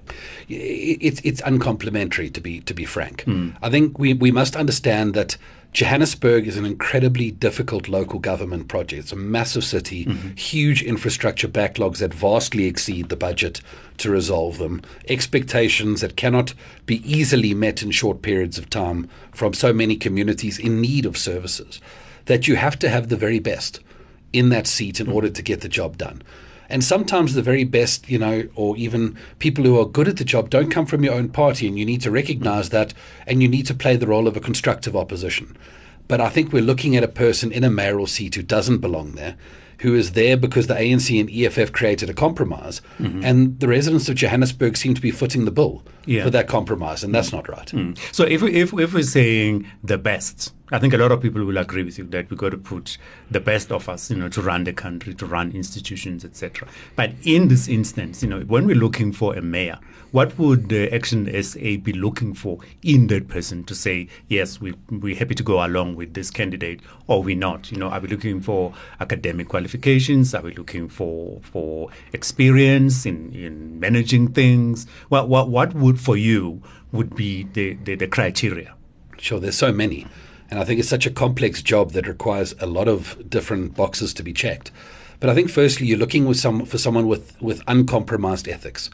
it's 0.49 1.21
it's 1.23 1.41
uncomplimentary 1.41 2.29
to 2.31 2.41
be 2.41 2.61
to 2.61 2.73
be 2.73 2.85
frank. 2.85 3.23
I 3.61 3.69
think 3.69 3.99
we, 3.99 4.13
we 4.13 4.31
must 4.31 4.55
understand 4.55 5.13
that 5.13 5.37
Johannesburg 5.75 6.47
is 6.47 6.55
an 6.55 6.65
incredibly 6.65 7.31
difficult 7.31 7.89
local 7.89 8.17
government 8.17 8.69
project. 8.69 9.03
It's 9.03 9.11
a 9.11 9.17
massive 9.17 9.65
city, 9.65 10.05
mm-hmm. 10.05 10.29
huge 10.37 10.81
infrastructure 10.81 11.49
backlogs 11.49 11.97
that 11.97 12.13
vastly 12.13 12.63
exceed 12.63 13.09
the 13.09 13.17
budget 13.17 13.59
to 13.97 14.09
resolve 14.09 14.57
them, 14.57 14.81
expectations 15.09 15.99
that 15.99 16.15
cannot 16.15 16.53
be 16.85 17.03
easily 17.03 17.53
met 17.53 17.83
in 17.83 17.91
short 17.91 18.21
periods 18.21 18.57
of 18.57 18.69
time 18.69 19.09
from 19.33 19.53
so 19.53 19.73
many 19.73 19.97
communities 19.97 20.57
in 20.57 20.79
need 20.79 21.05
of 21.05 21.17
services. 21.17 21.81
That 22.23 22.47
you 22.47 22.55
have 22.55 22.79
to 22.79 22.87
have 22.87 23.09
the 23.09 23.17
very 23.17 23.39
best 23.39 23.81
in 24.31 24.47
that 24.49 24.67
seat 24.67 25.01
in 25.01 25.07
mm-hmm. 25.07 25.15
order 25.15 25.29
to 25.29 25.41
get 25.41 25.59
the 25.59 25.67
job 25.67 25.97
done. 25.97 26.21
And 26.69 26.83
sometimes 26.83 27.33
the 27.33 27.41
very 27.41 27.63
best, 27.63 28.09
you 28.09 28.17
know, 28.17 28.47
or 28.55 28.75
even 28.77 29.17
people 29.39 29.63
who 29.63 29.79
are 29.79 29.85
good 29.85 30.07
at 30.07 30.17
the 30.17 30.23
job 30.23 30.49
don't 30.49 30.71
come 30.71 30.85
from 30.85 31.03
your 31.03 31.13
own 31.13 31.29
party, 31.29 31.67
and 31.67 31.77
you 31.77 31.85
need 31.85 32.01
to 32.01 32.11
recognize 32.11 32.69
that 32.69 32.93
and 33.27 33.41
you 33.41 33.47
need 33.47 33.67
to 33.67 33.73
play 33.73 33.95
the 33.95 34.07
role 34.07 34.27
of 34.27 34.35
a 34.35 34.39
constructive 34.39 34.95
opposition. 34.95 35.55
But 36.07 36.21
I 36.21 36.29
think 36.29 36.53
we're 36.53 36.61
looking 36.61 36.95
at 36.95 37.03
a 37.03 37.07
person 37.07 37.51
in 37.51 37.63
a 37.63 37.69
mayoral 37.69 38.07
seat 38.07 38.35
who 38.35 38.43
doesn't 38.43 38.77
belong 38.77 39.13
there, 39.13 39.35
who 39.81 39.95
is 39.95 40.11
there 40.13 40.37
because 40.37 40.67
the 40.67 40.75
ANC 40.75 41.19
and 41.19 41.29
EFF 41.29 41.71
created 41.71 42.09
a 42.09 42.13
compromise, 42.13 42.81
mm-hmm. 42.99 43.23
and 43.23 43.59
the 43.59 43.67
residents 43.67 44.07
of 44.09 44.15
Johannesburg 44.15 44.77
seem 44.77 44.93
to 44.93 45.01
be 45.01 45.11
footing 45.11 45.45
the 45.45 45.51
bill 45.51 45.83
Yeah. 46.05 46.23
for 46.23 46.29
that 46.31 46.47
compromise, 46.47 47.03
and 47.03 47.13
that's 47.13 47.31
not 47.31 47.49
right. 47.49 47.67
Mm. 47.67 47.97
So 48.13 48.23
if, 48.23 48.43
if, 48.43 48.73
if 48.73 48.93
we're 48.93 49.03
saying 49.03 49.67
the 49.83 49.97
best, 49.97 50.53
I 50.71 50.79
think 50.79 50.95
a 50.95 50.97
lot 50.97 51.11
of 51.11 51.21
people 51.21 51.45
will 51.45 51.59
agree 51.59 51.83
with 51.83 51.99
you 51.99 52.05
that 52.05 52.27
we've 52.31 52.39
got 52.39 52.49
to 52.49 52.57
put 52.57 52.97
the 53.29 53.39
best 53.39 53.71
of 53.71 53.87
us, 53.87 54.09
you 54.09 54.17
know, 54.17 54.29
to 54.29 54.41
run 54.41 54.63
the 54.63 54.73
country, 54.73 55.13
to 55.13 55.25
run 55.27 55.51
institutions, 55.51 56.25
etc. 56.25 56.67
But 56.95 57.11
in 57.21 57.49
this 57.49 57.67
instance, 57.67 58.23
you 58.23 58.29
know, 58.29 58.39
when 58.41 58.65
we're 58.65 58.75
looking 58.75 59.11
for 59.11 59.35
a 59.35 59.43
mayor, 59.43 59.77
what 60.11 60.39
would 60.39 60.69
the 60.69 60.91
Action 60.91 61.29
SA 61.43 61.59
be 61.59 61.93
looking 61.93 62.33
for 62.33 62.57
in 62.81 63.05
that 63.07 63.27
person 63.27 63.63
to 63.65 63.75
say, 63.75 64.07
yes, 64.27 64.59
we, 64.59 64.73
we're 64.89 65.15
happy 65.15 65.35
to 65.35 65.43
go 65.43 65.63
along 65.63 65.97
with 65.97 66.15
this 66.15 66.31
candidate 66.31 66.81
or 67.05 67.21
we're 67.21 67.37
not? 67.37 67.71
You 67.71 67.77
know, 67.77 67.89
are 67.89 67.99
we 67.99 68.07
looking 68.07 68.41
for 68.41 68.73
academic 68.99 69.49
qualifications? 69.49 70.33
Are 70.33 70.41
we 70.41 70.55
looking 70.55 70.89
for, 70.89 71.41
for 71.43 71.89
experience 72.11 73.05
in, 73.05 73.31
in 73.35 73.79
managing 73.79 74.29
things? 74.29 74.87
What, 75.09 75.29
what, 75.29 75.47
what 75.47 75.75
would 75.75 75.99
for 75.99 76.17
you 76.17 76.63
would 76.91 77.15
be 77.15 77.43
the, 77.43 77.75
the, 77.75 77.93
the 77.93 78.07
criteria? 78.07 78.73
Sure, 79.19 79.39
there's 79.39 79.57
so 79.57 79.71
many. 79.71 80.07
And 80.49 80.59
I 80.59 80.63
think 80.63 80.79
it's 80.79 80.89
such 80.89 81.05
a 81.05 81.11
complex 81.11 81.61
job 81.61 81.91
that 81.91 82.07
requires 82.07 82.53
a 82.59 82.65
lot 82.65 82.87
of 82.87 83.29
different 83.29 83.75
boxes 83.75 84.13
to 84.15 84.23
be 84.23 84.33
checked. 84.33 84.71
But 85.19 85.29
I 85.29 85.33
think 85.33 85.49
firstly 85.49 85.87
you're 85.87 85.97
looking 85.97 86.25
with 86.25 86.37
some 86.37 86.65
for 86.65 86.77
someone 86.77 87.07
with, 87.07 87.39
with 87.41 87.63
uncompromised 87.67 88.47
ethics. 88.47 88.89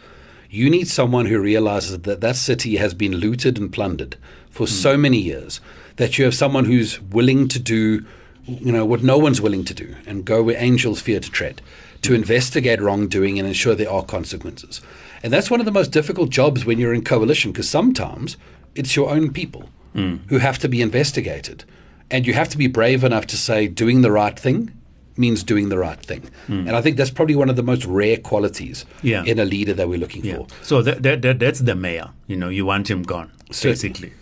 You 0.50 0.70
need 0.70 0.88
someone 0.88 1.26
who 1.26 1.40
realizes 1.40 2.00
that 2.00 2.22
that 2.22 2.36
city 2.36 2.76
has 2.78 2.94
been 2.94 3.14
looted 3.14 3.58
and 3.58 3.72
plundered 3.72 4.18
for 4.50 4.66
hmm. 4.66 4.74
so 4.74 4.98
many 4.98 5.18
years 5.18 5.62
that 5.96 6.18
you 6.18 6.26
have 6.26 6.36
someone 6.36 6.66
who's 6.66 7.02
willing 7.02 7.48
to 7.50 7.60
do 7.60 8.06
you 8.46 8.72
know 8.72 8.86
what 8.86 9.04
no 9.04 9.20
one's 9.20 9.40
willing 9.40 9.64
to 9.64 9.74
do 9.74 9.96
and 10.08 10.26
go 10.26 10.42
where 10.42 10.56
angels 10.58 11.00
fear 11.00 11.20
to 11.20 11.30
tread 11.30 11.62
to 12.02 12.10
hmm. 12.10 12.16
investigate 12.16 12.82
wrongdoing 12.82 13.40
and 13.40 13.48
ensure 13.48 13.76
there 13.76 13.92
are 13.92 14.04
consequences. 14.04 14.82
And 15.24 15.32
that's 15.32 15.52
one 15.52 15.60
of 15.60 15.66
the 15.66 15.72
most 15.72 15.92
difficult 15.92 16.30
jobs 16.30 16.66
when 16.66 16.80
you're 16.80 16.94
in 16.94 17.04
coalition 17.04 17.52
because 17.52 17.70
sometimes 17.70 18.38
it's 18.74 18.96
your 18.96 19.10
own 19.10 19.32
people 19.32 19.70
who 19.94 20.38
have 20.38 20.58
to 20.60 20.68
be 20.70 20.82
investigated. 20.82 21.64
And 22.10 22.28
you 22.28 22.34
have 22.34 22.50
to 22.50 22.58
be 22.58 22.68
brave 22.68 23.04
enough 23.04 23.26
to 23.28 23.38
say 23.38 23.68
doing 23.68 24.02
the 24.02 24.12
right 24.12 24.38
thing 24.40 24.72
means 25.18 25.44
doing 25.44 25.70
the 25.70 25.78
right 25.78 26.00
thing. 26.00 26.24
Hmm. 26.48 26.68
And 26.68 26.72
I 26.72 26.82
think 26.82 26.98
that's 26.98 27.12
probably 27.12 27.36
one 27.36 27.50
of 27.50 27.56
the 27.56 27.64
most 27.64 27.86
rare 27.86 28.18
qualities 28.18 28.86
Yeah. 29.02 29.24
in 29.26 29.40
a 29.40 29.46
leader 29.46 29.74
that 29.74 29.88
we're 29.90 30.00
looking 30.00 30.24
Yeah. 30.26 30.38
for. 30.38 30.48
So 30.62 30.82
that, 30.82 31.04
that, 31.04 31.22
that 31.22 31.40
that's 31.40 31.60
the 31.60 31.76
mayor. 31.76 32.10
You 32.28 32.38
know, 32.38 32.50
you 32.50 32.66
want 32.66 32.90
him 32.90 33.04
gone, 33.04 33.32
Certainly. 33.52 33.72
basically. 33.90 34.14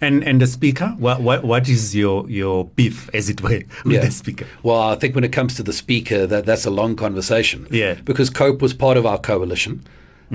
And 0.00 0.24
and 0.24 0.40
the 0.40 0.46
speaker, 0.48 0.94
what 0.98 1.20
what 1.22 1.44
what 1.44 1.68
is 1.68 1.94
your 1.94 2.28
your 2.28 2.64
beef, 2.76 3.08
as 3.14 3.28
it 3.30 3.40
were, 3.40 3.62
with 3.84 4.02
the 4.02 4.10
speaker? 4.10 4.46
Well, 4.64 4.80
I 4.80 4.96
think 4.96 5.14
when 5.14 5.22
it 5.24 5.32
comes 5.32 5.54
to 5.56 5.62
the 5.62 5.72
speaker, 5.72 6.26
that 6.26 6.44
that's 6.44 6.66
a 6.66 6.70
long 6.70 6.96
conversation. 6.96 7.66
Yeah. 7.70 7.94
Because 8.04 8.28
Cope 8.28 8.60
was 8.60 8.74
part 8.74 8.96
of 8.96 9.06
our 9.06 9.18
coalition. 9.18 9.84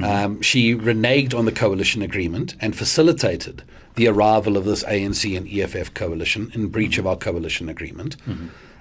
Um, 0.04 0.42
she 0.42 0.76
reneged 0.76 1.34
on 1.34 1.46
the 1.46 1.52
coalition 1.52 2.02
agreement 2.04 2.56
and 2.62 2.76
facilitated 2.76 3.64
the 3.96 4.08
arrival 4.08 4.56
of 4.58 4.66
this 4.66 4.84
ANC 4.84 5.36
and 5.36 5.48
EFF 5.48 5.94
coalition 5.96 6.52
in 6.54 6.68
breach 6.68 6.92
Mm-hmm. 6.92 7.00
of 7.02 7.08
our 7.08 7.16
coalition 7.18 7.68
agreement. 7.70 8.16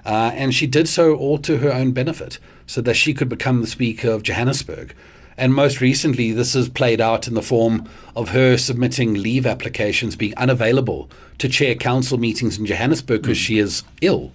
Uh, 0.05 0.31
and 0.35 0.55
she 0.55 0.67
did 0.67 0.89
so 0.89 1.15
all 1.17 1.39
to 1.39 1.59
her 1.59 1.73
own 1.73 1.93
benefit, 1.93 2.39
so 2.67 2.81
that 2.83 2.95
she 2.95 3.13
could 3.15 3.29
become 3.29 3.61
the 3.61 3.67
Speaker 3.67 4.11
of 4.11 4.23
Johannesburg. 4.23 4.95
And 5.39 5.53
most 5.53 5.81
recently, 5.83 6.33
this 6.33 6.55
has 6.55 6.69
played 6.69 7.01
out 7.01 7.29
in 7.29 7.35
the 7.35 7.43
form 7.43 7.87
of 8.15 8.31
her 8.31 8.57
submitting 8.57 9.15
leave 9.15 9.45
applications, 9.47 10.17
being 10.17 10.35
unavailable 10.37 11.11
to 11.39 11.49
chair 11.49 11.75
council 11.75 12.17
meetings 12.17 12.59
in 12.59 12.65
Johannesburg 12.65 13.21
because 13.21 13.37
she 13.37 13.59
is 13.59 13.83
ill. 14.01 14.33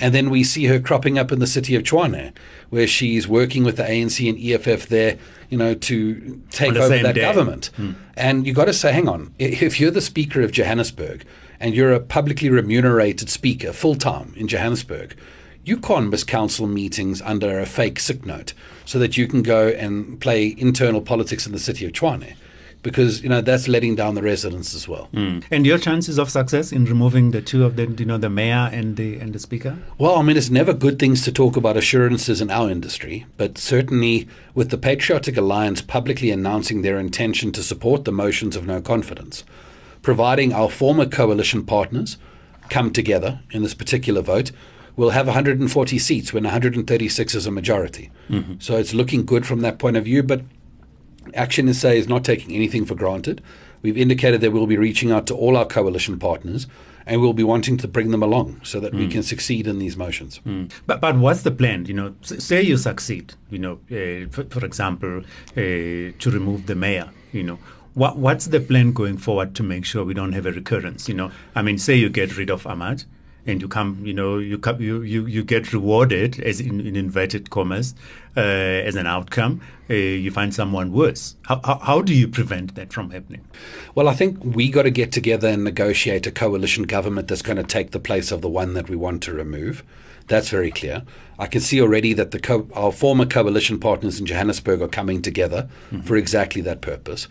And 0.00 0.14
then 0.14 0.30
we 0.30 0.44
see 0.44 0.64
her 0.64 0.80
cropping 0.80 1.18
up 1.18 1.30
in 1.30 1.38
the 1.40 1.46
city 1.46 1.74
of 1.76 1.82
Tshwane, 1.82 2.32
where 2.70 2.86
she's 2.86 3.28
working 3.28 3.64
with 3.64 3.76
the 3.76 3.82
ANC 3.82 4.26
and 4.26 4.38
EFF 4.38 4.88
there, 4.88 5.18
you 5.50 5.58
know, 5.58 5.74
to 5.74 6.40
take 6.50 6.70
over 6.80 6.88
that 7.02 7.14
day. 7.14 7.20
government. 7.20 7.70
And 8.16 8.46
you've 8.46 8.56
got 8.56 8.64
to 8.64 8.72
say, 8.72 8.92
hang 8.92 9.08
on, 9.08 9.34
if 9.38 9.78
you're 9.78 9.90
the 9.90 10.00
Speaker 10.00 10.40
of 10.40 10.50
Johannesburg 10.52 11.26
and 11.60 11.74
you're 11.74 11.92
a 11.92 12.00
publicly 12.00 12.48
remunerated 12.48 13.28
speaker 13.28 13.74
full 13.74 13.96
time 13.96 14.32
in 14.36 14.48
Johannesburg, 14.48 15.14
you 15.68 15.76
can't 15.76 16.08
miss 16.08 16.24
council 16.24 16.66
meetings 16.66 17.20
under 17.22 17.60
a 17.60 17.66
fake 17.66 18.00
sick 18.00 18.24
note 18.24 18.54
so 18.86 18.98
that 18.98 19.18
you 19.18 19.28
can 19.28 19.42
go 19.42 19.68
and 19.68 20.18
play 20.18 20.54
internal 20.56 21.02
politics 21.02 21.46
in 21.46 21.52
the 21.52 21.58
city 21.58 21.84
of 21.84 21.92
Tshwane. 21.92 22.34
Because 22.80 23.24
you 23.24 23.28
know 23.28 23.40
that's 23.40 23.66
letting 23.66 23.96
down 23.96 24.14
the 24.14 24.22
residents 24.22 24.72
as 24.72 24.86
well. 24.86 25.06
Hmm. 25.06 25.40
And 25.50 25.66
your 25.66 25.78
chances 25.78 26.16
of 26.16 26.30
success 26.30 26.70
in 26.70 26.84
removing 26.84 27.32
the 27.32 27.42
two 27.42 27.64
of 27.64 27.74
them, 27.74 27.96
you 27.98 28.04
know, 28.04 28.18
the 28.18 28.30
mayor 28.30 28.70
and 28.72 28.96
the 28.96 29.18
and 29.18 29.32
the 29.32 29.40
speaker? 29.40 29.76
Well, 29.98 30.14
I 30.14 30.22
mean, 30.22 30.36
it's 30.36 30.48
never 30.48 30.72
good 30.72 30.96
things 31.00 31.22
to 31.24 31.32
talk 31.32 31.56
about 31.56 31.76
assurances 31.76 32.40
in 32.40 32.52
our 32.52 32.70
industry, 32.70 33.26
but 33.36 33.58
certainly 33.58 34.28
with 34.54 34.70
the 34.70 34.78
Patriotic 34.78 35.36
Alliance 35.36 35.82
publicly 35.82 36.30
announcing 36.30 36.82
their 36.82 37.00
intention 37.00 37.50
to 37.52 37.64
support 37.64 38.04
the 38.04 38.12
motions 38.12 38.54
of 38.54 38.64
no 38.64 38.80
confidence, 38.80 39.42
providing 40.00 40.52
our 40.52 40.70
former 40.70 41.04
coalition 41.04 41.64
partners 41.64 42.16
come 42.70 42.92
together 42.92 43.40
in 43.50 43.64
this 43.64 43.74
particular 43.74 44.22
vote, 44.22 44.52
we'll 44.98 45.10
have 45.10 45.26
140 45.26 45.98
seats 45.98 46.32
when 46.34 46.44
136 46.44 47.34
is 47.34 47.46
a 47.46 47.50
majority. 47.50 48.10
So 48.58 48.76
it's 48.76 48.92
looking 48.92 49.24
good 49.24 49.46
from 49.46 49.60
that 49.62 49.78
point 49.78 49.96
of 49.96 50.04
view, 50.04 50.22
but 50.22 50.42
Action 51.34 51.72
SA 51.72 51.88
is 51.90 52.08
not 52.08 52.24
taking 52.24 52.54
anything 52.54 52.84
for 52.84 52.94
granted. 52.94 53.40
We've 53.80 53.96
indicated 53.96 54.40
that 54.42 54.50
we'll 54.50 54.66
be 54.66 54.76
reaching 54.76 55.10
out 55.12 55.26
to 55.28 55.34
all 55.34 55.56
our 55.56 55.64
coalition 55.64 56.18
partners 56.18 56.66
and 57.06 57.20
we'll 57.22 57.32
be 57.32 57.44
wanting 57.44 57.76
to 57.78 57.88
bring 57.88 58.10
them 58.10 58.22
along 58.22 58.60
so 58.64 58.80
that 58.80 58.92
we 58.92 59.06
can 59.08 59.22
succeed 59.22 59.66
in 59.66 59.78
these 59.78 59.96
motions. 59.96 60.40
But 60.86 61.00
but 61.00 61.16
what's 61.16 61.42
the 61.42 61.50
plan? 61.52 61.86
You 61.86 61.94
know, 61.94 62.14
say 62.22 62.60
you 62.62 62.76
succeed. 62.76 63.34
You 63.50 63.58
know, 63.64 63.74
uh, 63.90 64.28
for, 64.30 64.44
for 64.44 64.64
example, 64.64 65.22
uh, 65.56 65.60
to 66.22 66.30
remove 66.38 66.66
the 66.66 66.74
mayor. 66.74 67.08
You 67.32 67.44
know, 67.44 67.58
what 67.94 68.18
what's 68.18 68.46
the 68.48 68.60
plan 68.60 68.92
going 68.92 69.18
forward 69.18 69.54
to 69.54 69.62
make 69.62 69.84
sure 69.86 70.04
we 70.04 70.14
don't 70.14 70.32
have 70.32 70.44
a 70.44 70.52
recurrence? 70.52 71.08
You 71.08 71.14
know, 71.14 71.30
I 71.54 71.62
mean, 71.62 71.78
say 71.78 71.94
you 71.94 72.10
get 72.10 72.36
rid 72.36 72.50
of 72.50 72.64
Amad. 72.64 73.04
And 73.48 73.62
you 73.62 73.66
come, 73.66 74.02
you 74.04 74.12
know, 74.12 74.36
you 74.36 74.58
come, 74.58 74.78
you, 74.80 75.00
you, 75.00 75.24
you 75.24 75.42
get 75.42 75.72
rewarded 75.72 76.38
as 76.40 76.60
in, 76.60 76.80
in 76.80 76.96
inverted 76.96 77.48
commas 77.48 77.94
uh, 78.36 78.40
as 78.40 78.94
an 78.94 79.06
outcome. 79.06 79.62
Uh, 79.88 79.94
you 79.94 80.30
find 80.30 80.54
someone 80.54 80.92
worse. 80.92 81.34
How, 81.46 81.58
how 81.64 81.78
how 81.78 82.02
do 82.02 82.14
you 82.14 82.28
prevent 82.28 82.74
that 82.74 82.92
from 82.92 83.10
happening? 83.10 83.42
Well, 83.94 84.06
I 84.06 84.14
think 84.14 84.38
we 84.44 84.70
got 84.70 84.82
to 84.82 84.90
get 84.90 85.12
together 85.12 85.48
and 85.48 85.64
negotiate 85.64 86.26
a 86.26 86.30
coalition 86.30 86.84
government 86.84 87.28
that's 87.28 87.40
going 87.40 87.56
to 87.56 87.64
take 87.64 87.92
the 87.92 87.98
place 87.98 88.30
of 88.30 88.42
the 88.42 88.50
one 88.50 88.74
that 88.74 88.90
we 88.90 88.96
want 88.96 89.22
to 89.22 89.32
remove. 89.32 89.82
That's 90.26 90.50
very 90.50 90.70
clear. 90.70 91.04
I 91.38 91.46
can 91.46 91.62
see 91.62 91.80
already 91.80 92.12
that 92.12 92.32
the 92.32 92.38
co- 92.38 92.68
our 92.74 92.92
former 92.92 93.24
coalition 93.24 93.80
partners 93.80 94.20
in 94.20 94.26
Johannesburg 94.26 94.82
are 94.82 94.88
coming 94.88 95.22
together 95.22 95.70
for 96.04 96.18
exactly 96.18 96.60
that 96.62 96.82
purpose. 96.82 97.28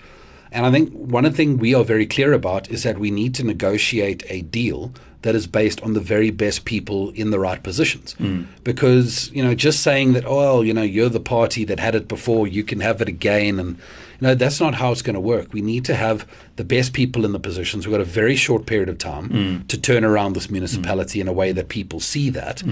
And 0.51 0.65
I 0.65 0.71
think 0.71 0.91
one 0.93 1.25
of 1.25 1.33
the 1.33 1.37
things 1.37 1.59
we 1.59 1.75
are 1.75 1.83
very 1.83 2.07
clear 2.07 2.33
about 2.33 2.71
is 2.71 2.81
that 2.83 2.97
we 2.97 3.11
need 3.11 3.35
to 3.35 3.43
negotiate 3.43 4.23
a 4.29 4.41
deal 4.41 4.93
that 5.23 5.35
is 5.35 5.47
based 5.47 5.81
on 5.81 5.93
the 5.93 5.99
very 5.99 6.29
best 6.31 6.63
people 6.63 7.09
in 7.11 7.31
the 7.31 7.39
right 7.39 7.61
positions. 7.63 8.15
Because, 8.63 9.31
you 9.33 9.43
know, 9.43 9.55
just 9.55 9.81
saying 9.81 10.13
that, 10.13 10.25
oh, 10.27 10.61
you 10.61 10.73
know, 10.73 10.83
you're 10.83 11.09
the 11.09 11.19
party 11.19 11.65
that 11.65 11.79
had 11.79 11.95
it 11.95 12.07
before, 12.07 12.47
you 12.47 12.63
can 12.63 12.79
have 12.81 13.01
it 13.01 13.07
again. 13.07 13.59
And, 13.59 13.77
you 14.19 14.27
know, 14.27 14.35
that's 14.35 14.59
not 14.59 14.75
how 14.75 14.91
it's 14.91 15.01
going 15.01 15.15
to 15.15 15.19
work. 15.19 15.53
We 15.53 15.61
need 15.61 15.85
to 15.85 15.95
have 15.95 16.27
the 16.55 16.63
best 16.63 16.93
people 16.93 17.25
in 17.25 17.31
the 17.31 17.39
positions. 17.39 17.85
We've 17.87 17.93
got 17.93 18.01
a 18.01 18.05
very 18.05 18.35
short 18.35 18.65
period 18.65 18.89
of 18.89 18.97
time 18.97 19.65
to 19.67 19.77
turn 19.79 20.03
around 20.03 20.33
this 20.33 20.49
municipality 20.49 21.19
in 21.21 21.27
a 21.27 21.33
way 21.33 21.51
that 21.51 21.67
people 21.69 21.99
see 21.99 22.29
that. 22.31 22.63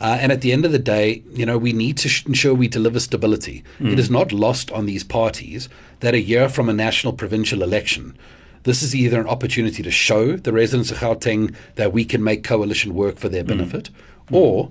Uh, 0.00 0.18
and 0.20 0.32
at 0.32 0.40
the 0.40 0.52
end 0.52 0.64
of 0.64 0.72
the 0.72 0.78
day, 0.78 1.22
you 1.32 1.46
know, 1.46 1.56
we 1.56 1.72
need 1.72 1.96
to 1.98 2.08
sh- 2.08 2.26
ensure 2.26 2.52
we 2.54 2.68
deliver 2.68 2.98
stability. 3.00 3.62
It 3.80 3.98
is 3.98 4.10
not 4.10 4.32
lost 4.32 4.70
on 4.72 4.86
these 4.86 5.04
parties 5.04 5.68
that 6.00 6.14
a 6.14 6.20
year 6.20 6.48
from 6.48 6.68
a 6.68 6.72
national 6.72 7.12
provincial 7.12 7.62
election, 7.62 8.16
this 8.64 8.82
is 8.82 8.94
either 8.94 9.20
an 9.20 9.26
opportunity 9.26 9.82
to 9.82 9.90
show 9.90 10.36
the 10.36 10.52
residents 10.52 10.90
of 10.90 10.98
Gauteng 10.98 11.54
that 11.76 11.92
we 11.92 12.04
can 12.04 12.22
make 12.22 12.42
coalition 12.42 12.94
work 12.94 13.16
for 13.16 13.28
their 13.28 13.44
mm. 13.44 13.48
benefit, 13.48 13.90
or 14.30 14.70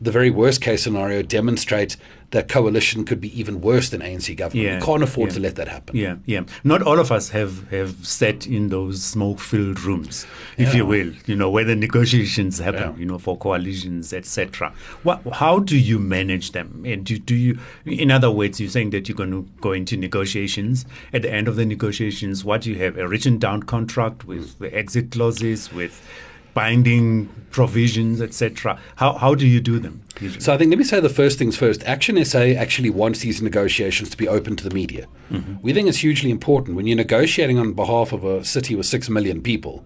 the 0.00 0.10
very 0.10 0.30
worst 0.30 0.60
case 0.60 0.82
scenario, 0.84 1.22
demonstrate 1.22 1.96
that 2.34 2.48
coalition 2.48 3.04
could 3.04 3.20
be 3.20 3.38
even 3.38 3.60
worse 3.60 3.90
than 3.90 4.00
ANC 4.00 4.36
government. 4.36 4.66
Yeah, 4.66 4.80
we 4.80 4.84
can't 4.84 5.02
afford 5.04 5.30
yeah. 5.30 5.34
to 5.34 5.40
let 5.40 5.54
that 5.54 5.68
happen. 5.68 5.96
Yeah, 5.96 6.16
yeah. 6.26 6.42
Not 6.64 6.82
all 6.82 6.98
of 6.98 7.12
us 7.12 7.28
have, 7.28 7.70
have 7.70 8.04
sat 8.04 8.44
in 8.44 8.70
those 8.70 9.04
smoke-filled 9.04 9.80
rooms, 9.82 10.26
if 10.58 10.70
Yeah. 10.70 10.78
you 10.78 10.86
will. 10.86 11.12
You 11.26 11.36
know 11.36 11.48
where 11.48 11.62
the 11.64 11.76
negotiations 11.76 12.58
happen. 12.58 12.98
You 12.98 13.06
know 13.06 13.18
for 13.18 13.38
coalitions, 13.38 14.12
etc. 14.12 14.72
What? 15.04 15.22
How 15.34 15.60
do 15.60 15.78
you 15.78 16.00
manage 16.00 16.52
them? 16.52 16.82
And 16.84 17.04
do, 17.04 17.18
do 17.18 17.36
you? 17.36 17.58
In 17.86 18.10
other 18.10 18.32
words, 18.32 18.60
you're 18.60 18.68
saying 18.70 18.90
that 18.90 19.08
you're 19.08 19.16
going 19.16 19.30
to 19.30 19.48
go 19.60 19.70
into 19.70 19.96
negotiations. 19.96 20.84
At 21.12 21.22
the 21.22 21.32
end 21.32 21.46
of 21.46 21.54
the 21.54 21.64
negotiations, 21.64 22.44
what 22.44 22.62
do 22.62 22.70
you 22.70 22.78
have? 22.78 22.98
A 22.98 23.06
written 23.06 23.38
down 23.38 23.62
contract 23.62 24.24
with 24.24 24.58
the 24.58 24.74
exit 24.76 25.12
clauses, 25.12 25.72
with 25.72 26.04
binding 26.54 27.28
provisions, 27.50 28.20
etc. 28.20 28.78
How 28.96 29.14
how 29.14 29.34
do 29.34 29.46
you 29.46 29.60
do 29.60 29.78
them? 29.78 30.02
usually? 30.20 30.40
So 30.40 30.52
I 30.54 30.58
think 30.58 30.70
let 30.70 30.78
me 30.78 30.84
say 30.84 31.00
the 31.00 31.08
first 31.08 31.38
things 31.38 31.56
first. 31.56 31.82
Action 31.84 32.22
SA 32.24 32.40
actually 32.40 32.90
wants 32.90 33.20
these 33.20 33.42
negotiations 33.42 34.10
to 34.10 34.16
be 34.16 34.28
open 34.28 34.56
to 34.56 34.68
the 34.68 34.74
media. 34.74 35.06
Mm-hmm. 35.30 35.56
We 35.62 35.72
think 35.72 35.88
it's 35.88 35.98
hugely 35.98 36.30
important 36.30 36.76
when 36.76 36.86
you're 36.86 36.96
negotiating 36.96 37.58
on 37.58 37.72
behalf 37.72 38.12
of 38.12 38.24
a 38.24 38.44
city 38.44 38.74
with 38.74 38.86
six 38.86 39.08
million 39.08 39.42
people. 39.42 39.84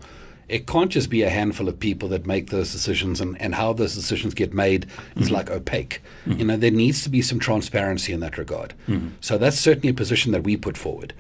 It 0.49 0.67
can't 0.67 0.91
just 0.91 1.11
be 1.11 1.23
a 1.23 1.31
handful 1.31 1.69
of 1.69 1.79
people 1.79 2.09
that 2.09 2.27
make 2.27 2.51
those 2.51 2.73
decisions, 2.73 3.21
and, 3.21 3.41
and 3.41 3.55
how 3.55 3.73
those 3.73 3.95
decisions 3.95 4.35
get 4.35 4.55
made 4.55 4.87
is 5.17 5.27
mm-hmm. 5.27 5.35
like 5.35 5.51
opaque. 5.51 6.01
You 6.27 6.35
mm-hmm. 6.35 6.47
know, 6.47 6.57
there 6.57 6.71
needs 6.71 7.03
to 7.05 7.11
be 7.11 7.23
some 7.23 7.39
transparency 7.39 8.13
in 8.13 8.21
that 8.21 8.39
regard. 8.39 8.75
Mm-hmm. 8.89 9.09
So 9.21 9.39
that's 9.39 9.59
certainly 9.59 9.89
a 9.89 9.95
position 9.95 10.33
that 10.33 10.45
we 10.45 10.57
put 10.57 10.77
forward. 10.77 11.13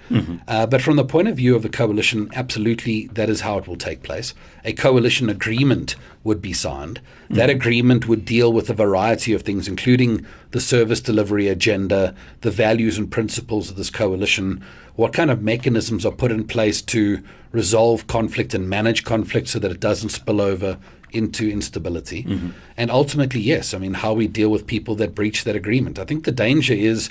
Uh, 0.49 0.66
but 0.66 0.82
from 0.82 0.97
the 0.97 1.04
point 1.04 1.28
of 1.28 1.37
view 1.37 1.54
of 1.54 1.62
the 1.62 1.68
coalition, 1.68 2.30
absolutely, 2.35 3.08
that 3.08 3.28
is 3.28 3.42
how 3.42 3.58
it 3.58 3.68
will 3.68 3.76
take 3.76 4.02
place. 4.02 4.35
A 4.64 4.73
coalition 4.73 5.28
agreement 5.28 5.94
would 6.25 6.42
be 6.42 6.52
signed. 6.52 7.00
That 7.30 7.50
agreement 7.50 8.08
would 8.08 8.25
deal 8.25 8.52
with 8.52 8.70
a 8.70 8.75
variety 8.75 9.32
of 9.34 9.42
things, 9.42 9.68
including 9.68 10.25
the 10.50 10.60
service 10.60 11.00
delivery 11.00 11.48
agenda, 11.48 12.14
the 12.40 12.50
values 12.50 12.96
and 12.98 13.10
principles 13.10 13.70
of 13.70 13.76
this 13.76 13.90
coalition, 13.90 14.64
what 14.96 15.12
kind 15.12 15.30
of 15.30 15.42
mechanisms 15.42 16.04
are 16.06 16.12
put 16.12 16.32
in 16.32 16.46
place 16.46 16.82
to 16.82 17.22
resolve 17.52 18.06
conflict 18.06 18.54
and 18.54 18.68
manage 18.68 19.04
conflict 19.04 19.48
so 19.48 19.58
that 19.58 19.70
it 19.70 19.80
doesn't 19.80 20.08
spill 20.08 20.40
over 20.40 20.78
into 21.12 21.50
instability. 21.50 22.25
Mm-hmm. 22.25 22.50
And 22.76 22.90
ultimately, 22.90 23.40
yes, 23.40 23.72
I 23.75 23.78
mean, 23.78 23.94
how 23.94 24.12
we 24.12 24.26
deal 24.26 24.50
with 24.50 24.66
people 24.66 24.94
that 24.96 25.14
breach 25.14 25.44
that 25.44 25.56
agreement. 25.56 25.98
I 25.98 26.04
think 26.04 26.25
the 26.25 26.32
danger 26.32 26.75
is, 26.75 27.10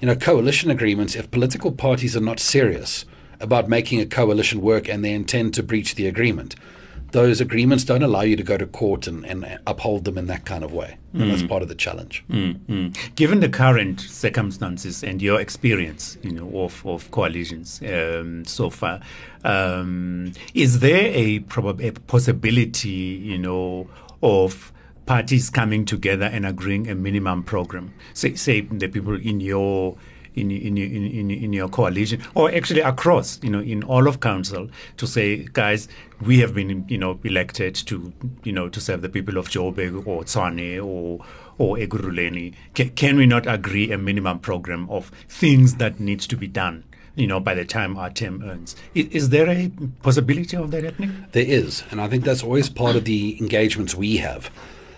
you 0.00 0.06
know, 0.06 0.16
coalition 0.16 0.70
agreements, 0.70 1.14
if 1.14 1.30
political 1.30 1.72
parties 1.72 2.16
are 2.16 2.20
not 2.20 2.40
serious 2.40 3.04
about 3.40 3.68
making 3.68 4.00
a 4.00 4.06
coalition 4.06 4.60
work 4.60 4.88
and 4.88 5.04
they 5.04 5.12
intend 5.12 5.54
to 5.54 5.62
breach 5.62 5.94
the 5.94 6.06
agreement, 6.06 6.56
those 7.14 7.40
agreements 7.40 7.84
don't 7.84 8.02
allow 8.02 8.22
you 8.22 8.34
to 8.34 8.42
go 8.42 8.58
to 8.58 8.66
court 8.66 9.06
and, 9.06 9.24
and 9.24 9.58
uphold 9.68 10.04
them 10.04 10.18
in 10.18 10.26
that 10.26 10.44
kind 10.44 10.64
of 10.64 10.72
way. 10.72 10.98
And 11.12 11.30
that's 11.30 11.44
part 11.44 11.62
of 11.62 11.68
the 11.68 11.76
challenge. 11.76 12.24
Mm. 12.28 13.14
Given 13.14 13.38
the 13.38 13.48
current 13.48 14.00
circumstances 14.00 15.04
and 15.04 15.22
your 15.22 15.40
experience, 15.40 16.18
you 16.22 16.32
know, 16.32 16.50
of, 16.64 16.84
of 16.84 17.12
coalitions 17.12 17.80
um, 17.82 18.44
so 18.44 18.68
far, 18.68 19.00
um, 19.44 20.32
is 20.54 20.80
there 20.80 21.12
a, 21.14 21.38
prob- 21.38 21.80
a 21.80 21.92
possibility, 21.92 22.88
you 22.88 23.38
know, 23.38 23.88
of 24.20 24.72
parties 25.06 25.50
coming 25.50 25.84
together 25.84 26.26
and 26.26 26.44
agreeing 26.44 26.90
a 26.90 26.96
minimum 26.96 27.44
program? 27.44 27.94
Say, 28.12 28.34
say 28.34 28.62
the 28.62 28.88
people 28.88 29.14
in 29.14 29.38
your 29.38 29.96
in 30.34 30.50
in, 30.50 30.76
in 30.76 31.06
in 31.06 31.30
in 31.30 31.52
your 31.52 31.68
coalition, 31.68 32.22
or 32.34 32.52
actually 32.52 32.80
across, 32.80 33.38
you 33.42 33.50
know, 33.50 33.60
in 33.60 33.82
all 33.84 34.08
of 34.08 34.20
council, 34.20 34.68
to 34.96 35.06
say, 35.06 35.46
guys, 35.52 35.88
we 36.20 36.38
have 36.40 36.54
been, 36.54 36.84
you 36.88 36.98
know, 36.98 37.18
elected 37.24 37.74
to, 37.74 38.12
you 38.42 38.52
know, 38.52 38.68
to 38.68 38.80
serve 38.80 39.02
the 39.02 39.08
people 39.08 39.36
of 39.38 39.48
Joburg 39.48 40.06
or 40.06 40.24
Tshwane 40.24 40.84
or 40.84 41.24
or 41.58 41.76
Ekurhuleni. 41.76 42.54
Can, 42.74 42.90
can 42.90 43.16
we 43.16 43.26
not 43.26 43.46
agree 43.46 43.92
a 43.92 43.98
minimum 43.98 44.40
program 44.40 44.90
of 44.90 45.10
things 45.28 45.76
that 45.76 46.00
needs 46.00 46.26
to 46.26 46.36
be 46.36 46.48
done? 46.48 46.84
You 47.16 47.28
know, 47.28 47.38
by 47.38 47.54
the 47.54 47.64
time 47.64 47.96
our 47.96 48.10
term 48.10 48.42
ends, 48.42 48.74
is, 48.92 49.06
is 49.08 49.28
there 49.28 49.48
a 49.48 49.70
possibility 50.02 50.56
of 50.56 50.72
that 50.72 50.82
happening? 50.82 51.26
There 51.30 51.46
is, 51.46 51.84
and 51.92 52.00
I 52.00 52.08
think 52.08 52.24
that's 52.24 52.42
always 52.42 52.68
part 52.68 52.96
of 52.96 53.04
the 53.04 53.38
engagements 53.38 53.94
we 53.94 54.16
have. 54.16 54.50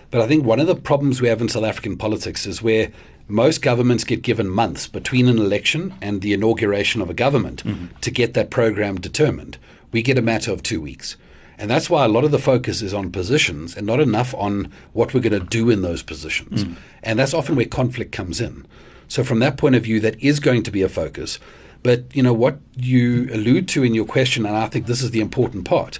But 0.09 0.21
I 0.21 0.27
think 0.27 0.43
one 0.43 0.59
of 0.59 0.65
the 0.65 0.75
problems 0.75 1.21
we 1.21 1.27
have 1.27 1.41
in 1.41 1.49
South 1.49 1.65
African 1.65 1.95
politics 1.95 2.47
is 2.47 2.63
where 2.63 2.91
most 3.27 3.61
governments 3.61 4.03
get 4.03 4.21
given 4.21 4.49
months 4.49 4.87
between 4.87 5.27
an 5.27 5.37
election 5.37 5.93
and 6.01 6.21
the 6.21 6.33
inauguration 6.33 7.01
of 7.01 7.09
a 7.09 7.13
government 7.13 7.63
mm-hmm. 7.63 7.87
to 8.01 8.11
get 8.11 8.33
that 8.33 8.49
program 8.49 8.99
determined. 8.99 9.57
We 9.91 10.01
get 10.01 10.17
a 10.17 10.21
matter 10.21 10.51
of 10.51 10.63
two 10.63 10.81
weeks. 10.81 11.17
And 11.57 11.69
that's 11.69 11.89
why 11.89 12.05
a 12.05 12.09
lot 12.09 12.23
of 12.23 12.31
the 12.31 12.39
focus 12.39 12.81
is 12.81 12.93
on 12.93 13.11
positions 13.11 13.75
and 13.75 13.87
not 13.87 13.99
enough 13.99 14.33
on 14.35 14.71
what 14.93 15.13
we're 15.13 15.21
going 15.21 15.39
to 15.39 15.45
do 15.45 15.69
in 15.69 15.81
those 15.81 16.03
positions. 16.03 16.63
Mm. 16.63 16.75
And 17.01 17.19
that's 17.19 17.33
often 17.33 17.55
where 17.55 17.65
conflict 17.65 18.11
comes 18.11 18.39
in. 18.39 18.65
So 19.07 19.23
from 19.23 19.39
that 19.39 19.57
point 19.57 19.75
of 19.75 19.83
view, 19.83 19.99
that 20.01 20.21
is 20.23 20.39
going 20.39 20.63
to 20.63 20.71
be 20.71 20.83
a 20.83 20.89
focus. 20.89 21.39
But 21.83 22.15
you 22.15 22.21
know 22.21 22.33
what 22.33 22.59
you 22.75 23.29
allude 23.33 23.67
to 23.69 23.83
in 23.83 23.93
your 23.93 24.05
question, 24.05 24.45
and 24.45 24.55
I 24.55 24.67
think 24.67 24.85
this 24.85 25.01
is 25.01 25.11
the 25.11 25.21
important 25.21 25.65
part, 25.65 25.99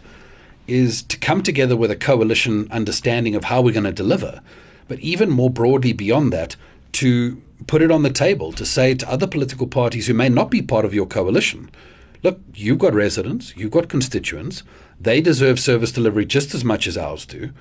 is 0.68 1.02
to 1.04 1.18
come 1.18 1.42
together 1.42 1.78
with 1.78 1.90
a 1.90 1.96
coalition 1.96 2.68
understanding 2.72 3.36
of 3.36 3.46
how 3.46 3.62
we're 3.62 3.74
going 3.74 3.84
to 3.86 3.92
deliver, 3.92 4.42
but 4.88 5.00
even 5.00 5.30
more 5.30 5.50
broadly 5.50 5.94
beyond 5.94 6.34
that, 6.34 6.56
to 6.98 7.42
put 7.68 7.82
it 7.82 7.92
on 7.92 8.04
the 8.04 8.10
table 8.12 8.52
to 8.54 8.66
say 8.66 8.94
to 8.96 9.10
other 9.10 9.28
political 9.28 9.68
parties 9.68 10.08
who 10.08 10.14
may 10.14 10.30
not 10.30 10.50
be 10.50 10.62
part 10.62 10.86
of 10.86 10.94
your 10.94 11.06
coalition, 11.06 11.70
look, 12.24 12.40
you've 12.54 12.80
got 12.80 12.94
residents, 12.94 13.56
you've 13.56 13.72
got 13.72 13.90
constituents, 13.90 14.64
they 15.00 15.22
deserve 15.22 15.60
service 15.60 15.92
delivery 15.92 16.26
just 16.26 16.56
as 16.56 16.64
much 16.64 16.88
as 16.88 16.98
ours 16.98 17.26
do. 17.26 17.52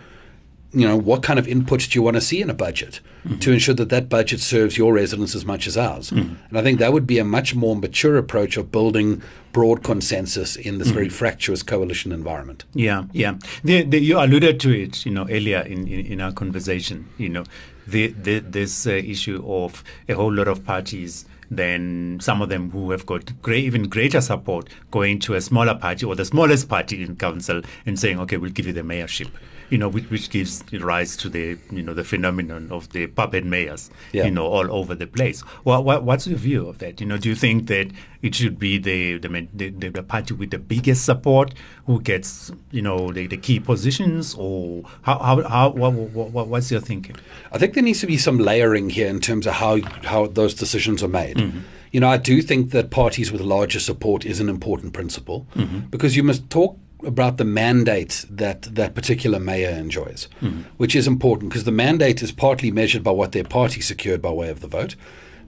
You 0.73 0.87
know, 0.87 0.97
what 0.97 1.23
kind 1.23 1.39
of 1.39 1.47
inputs 1.47 1.91
do 1.91 1.99
you 1.99 2.03
want 2.03 2.17
to 2.17 2.21
see 2.21 2.43
in 2.43 2.51
a 2.51 2.55
budget 2.55 3.01
mm-hmm. 3.25 3.39
to 3.39 3.53
ensure 3.53 3.75
that 3.75 3.89
that 3.89 4.09
budget 4.09 4.41
serves 4.41 4.77
your 4.77 4.93
residents 4.93 5.35
as 5.35 5.45
much 5.45 5.67
as 5.67 5.77
ours? 5.77 6.11
Mm-hmm. 6.11 6.35
And 6.49 6.59
I 6.59 6.63
think 6.63 6.79
that 6.81 6.93
would 6.93 7.07
be 7.07 7.19
a 7.19 7.25
much 7.25 7.55
more 7.55 7.77
mature 7.77 8.17
approach 8.19 8.57
of 8.57 8.71
building 8.71 9.23
broad 9.53 9.83
consensus 9.83 10.57
in 10.57 10.79
this 10.79 10.89
very 10.89 11.07
mm-hmm. 11.07 11.15
fractious 11.15 11.63
coalition 11.63 12.13
environment. 12.13 12.65
Yeah, 12.75 13.05
yeah. 13.13 13.37
The, 13.65 13.85
the, 13.85 14.01
you 14.01 14.19
alluded 14.19 14.61
to 14.61 14.71
it, 14.71 15.07
you 15.07 15.13
know, 15.13 15.27
earlier 15.31 15.61
in, 15.61 15.87
in, 15.89 16.01
in 16.07 16.21
our 16.21 16.33
conversation. 16.33 17.09
You 17.17 17.31
know, 17.31 17.45
the, 17.87 18.09
the, 18.09 18.41
this 18.41 18.87
uh, 18.87 18.91
issue 18.91 19.43
of 19.47 19.85
a 20.09 20.15
whole 20.15 20.33
lot 20.33 20.49
of 20.49 20.65
parties, 20.65 21.25
then 21.51 22.19
some 22.21 22.43
of 22.43 22.49
them 22.49 22.71
who 22.71 22.91
have 22.91 23.07
got 23.07 23.41
great, 23.43 23.65
even 23.65 23.89
greater 23.89 24.21
support, 24.21 24.69
going 24.91 25.19
to 25.21 25.35
a 25.35 25.41
smaller 25.41 25.75
party 25.75 26.05
or 26.05 26.15
the 26.15 26.25
smallest 26.25 26.69
party 26.69 27.03
in 27.03 27.17
council 27.17 27.63
and 27.85 27.99
saying, 27.99 28.19
"Okay, 28.21 28.37
we'll 28.37 28.51
give 28.51 28.67
you 28.67 28.73
the 28.73 28.83
mayorship." 28.83 29.29
You 29.71 29.79
know, 29.79 29.89
which, 29.89 30.11
which 30.11 30.31
gives 30.31 30.63
rise 30.73 31.17
to 31.19 31.29
the 31.29 31.59
you 31.71 31.83
know 31.83 31.95
the 31.95 32.05
phenomenon 32.05 32.69
of 32.71 32.91
the 32.91 33.07
puppet 33.09 33.45
mayors. 33.45 33.91
Yeah. 34.13 34.25
You 34.25 34.31
know, 34.31 34.47
all 34.47 34.71
over 34.71 34.95
the 34.95 35.07
place. 35.07 35.43
Well, 35.65 35.83
what, 35.83 36.05
what's 36.05 36.27
your 36.27 36.39
view 36.39 36.69
of 36.69 36.79
that? 36.79 37.01
You 37.01 37.07
know, 37.07 37.19
do 37.19 37.29
you 37.29 37.35
think 37.35 37.67
that 37.69 37.91
it 38.23 38.35
should 38.35 38.59
be 38.59 38.79
the 38.79 39.19
the, 39.19 39.49
the, 39.55 39.89
the, 39.89 40.03
party 40.03 40.35
with 40.35 40.51
the 40.51 40.59
biggest 40.59 41.05
support 41.05 41.55
who 41.87 42.01
gets 42.01 42.51
you 42.71 42.83
know 42.83 43.13
the, 43.13 43.27
the 43.27 43.37
key 43.37 43.61
positions, 43.61 44.35
or 44.35 44.85
how 45.03 45.19
how, 45.19 45.43
how 45.49 45.69
what, 45.71 45.93
what, 45.93 46.49
what's 46.49 46.71
your 46.71 46.81
thinking? 46.81 47.17
I 47.53 47.59
think 47.59 47.75
there 47.75 47.83
needs 47.83 48.01
to 48.01 48.07
be 48.07 48.19
some 48.19 48.39
layering 48.39 48.91
here 48.91 49.09
in 49.09 49.21
terms 49.21 49.47
of 49.47 49.55
how 49.55 49.81
how 50.03 50.27
those 50.27 50.55
decisions 50.55 51.03
are 51.03 51.09
made. 51.09 51.37
Mm-hmm. 51.37 51.61
You 51.93 52.01
know, 52.01 52.09
I 52.09 52.17
do 52.17 52.43
think 52.43 52.73
that 52.73 52.91
parties 52.91 53.33
with 53.33 53.41
larger 53.41 53.81
support 53.81 54.27
is 54.27 54.41
an 54.41 54.49
important 54.49 54.93
principle 54.93 55.47
mm-hmm. 55.55 55.81
because 55.89 56.17
you 56.17 56.23
must 56.23 56.51
talk 56.51 56.79
about 57.05 57.37
the 57.37 57.45
mandate 57.45 58.25
that 58.31 58.63
that 58.63 58.95
particular 58.95 59.39
mayor 59.39 59.71
enjoys, 59.71 60.29
hmm. 60.41 60.63
which 60.77 60.97
is 60.97 61.07
important 61.07 61.51
because 61.51 61.65
the 61.65 61.73
mandate 61.73 62.23
is 62.23 62.33
partly 62.33 62.71
measured 62.71 63.03
by 63.03 63.11
what 63.11 63.33
their 63.33 63.45
party 63.45 63.81
secured 63.81 64.23
by 64.23 64.31
way 64.31 64.49
of 64.49 64.61
the 64.61 64.69
vote, 64.69 64.97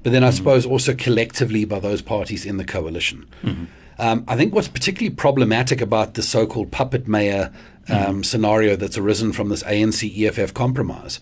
but 0.02 0.12
then 0.12 0.22
I 0.22 0.30
hmm. 0.30 0.36
suppose 0.36 0.66
also 0.66 0.94
collectively 0.94 1.64
by 1.64 1.80
those 1.80 2.02
parties 2.02 2.44
in 2.44 2.56
the 2.56 2.64
coalition. 2.64 3.26
Hmm. 3.42 3.64
Um, 4.00 4.24
I 4.28 4.36
think 4.36 4.54
what's 4.54 4.68
particularly 4.68 5.14
problematic 5.14 5.80
about 5.80 6.14
the 6.14 6.22
so-called 6.22 6.70
puppet 6.70 7.08
mayor 7.08 7.52
um, 7.88 8.22
scenario 8.22 8.76
that's 8.76 8.96
arisen 8.96 9.32
from 9.32 9.48
this 9.48 9.62
ANC 9.64 10.24
EFF 10.24 10.54
compromise 10.54 11.20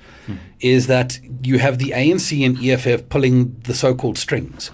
is 0.61 0.87
that 0.87 1.19
you 1.43 1.59
have 1.59 1.79
the 1.79 1.91
ANC 1.91 2.45
and 2.45 2.59
EFF 2.62 3.09
pulling 3.09 3.59
the 3.61 3.75
so-called 3.75 4.19
strings. 4.19 4.71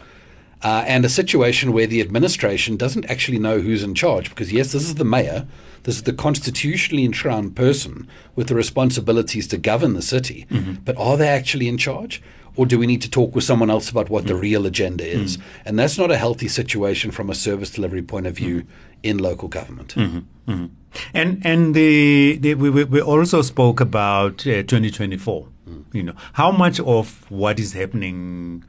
Uh, 0.63 0.85
and 0.87 1.05
a 1.05 1.09
situation 1.09 1.73
where 1.73 1.87
the 1.87 2.01
administration 2.01 2.77
doesn't 2.77 3.05
actually 3.11 3.39
know 3.39 3.61
who's 3.61 3.83
in 3.83 3.95
charge. 3.95 4.29
Because, 4.31 4.53
yes, 4.53 4.73
this 4.73 4.83
is 4.85 4.95
the 4.95 5.05
mayor, 5.05 5.47
this 5.83 5.97
is 5.97 6.03
the 6.05 6.13
constitutionally 6.13 7.05
enshrined 7.05 7.57
person 7.57 8.07
with 8.37 8.47
the 8.49 8.55
responsibilities 8.55 9.47
to 9.49 9.57
govern 9.59 9.95
the 9.95 10.03
city, 10.03 10.47
Mm-hmm. 10.51 10.73
but 10.85 10.97
are 10.97 11.17
they 11.17 11.29
actually 11.29 11.69
in 11.69 11.79
charge? 11.79 12.23
Or 12.55 12.67
do 12.67 12.79
we 12.79 12.87
need 12.87 13.01
to 13.03 13.11
talk 13.11 13.35
with 13.35 13.45
someone 13.45 13.71
else 13.71 13.89
about 13.91 14.11
what 14.11 14.27
the 14.27 14.35
Mm. 14.35 14.41
real 14.43 14.67
agenda 14.67 15.07
is? 15.07 15.39
And 15.65 15.79
that's 15.79 15.97
not 15.97 16.11
a 16.11 16.19
healthy 16.19 16.49
situation 16.49 17.11
from 17.11 17.31
a 17.31 17.35
service 17.35 17.71
delivery 17.71 18.03
point 18.03 18.27
of 18.27 18.37
view 18.37 18.65
in 19.03 19.17
local 19.19 19.49
government. 19.49 19.95
Mm-hmm. 19.95 20.67
And 21.15 21.41
and 21.47 21.75
the, 21.75 22.37
the 22.39 22.55
we, 22.55 22.69
we 22.69 22.85
we 22.85 23.01
also 23.01 23.41
spoke 23.43 23.81
about 23.81 24.47
uh, 24.47 24.63
2024. 24.65 25.49
You 25.95 26.03
know, 26.03 26.15
how 26.35 26.51
much 26.53 26.79
of 26.81 27.25
what 27.31 27.59
is 27.59 27.73
happening 27.73 28.65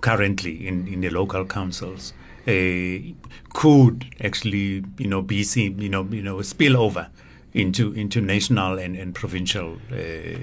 currently 0.00 0.66
in, 0.66 0.86
in 0.88 1.00
the 1.00 1.10
local 1.10 1.44
councils 1.44 2.12
uh, 2.46 2.98
could 3.52 4.06
actually 4.20 4.84
you 4.98 5.06
know 5.06 5.22
be 5.22 5.42
seen 5.42 5.78
you 5.80 5.88
know 5.88 6.04
you 6.04 6.22
know 6.22 6.40
spill 6.42 6.76
over 6.76 7.08
into 7.52 7.92
into 7.92 8.20
national 8.20 8.78
and, 8.78 8.96
and 8.96 9.14
provincial 9.14 9.78
uh, 9.92 10.38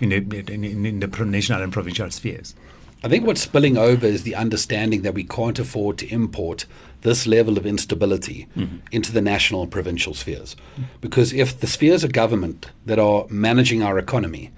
in, 0.00 0.10
the, 0.10 0.16
in, 0.52 0.64
in 0.64 0.86
in 0.86 1.00
the 1.00 1.24
national 1.24 1.62
and 1.62 1.72
provincial 1.72 2.10
spheres. 2.10 2.54
I 3.02 3.08
think 3.08 3.24
what's 3.24 3.42
spilling 3.42 3.78
over 3.78 4.06
is 4.06 4.24
the 4.24 4.34
understanding 4.34 5.02
that 5.02 5.14
we 5.14 5.22
can't 5.22 5.58
afford 5.58 5.98
to 5.98 6.08
import 6.08 6.66
this 7.02 7.28
level 7.28 7.56
of 7.56 7.64
instability 7.64 8.48
into 8.90 9.12
the 9.12 9.20
national 9.20 9.62
and 9.62 9.70
provincial 9.70 10.14
spheres. 10.14 10.56
Because 11.00 11.32
if 11.32 11.60
the 11.60 11.68
spheres 11.68 12.02
of 12.02 12.12
government 12.12 12.72
that 12.86 12.98
are 12.98 13.26
managing 13.30 13.84
our 13.84 13.98
economy 13.98 14.50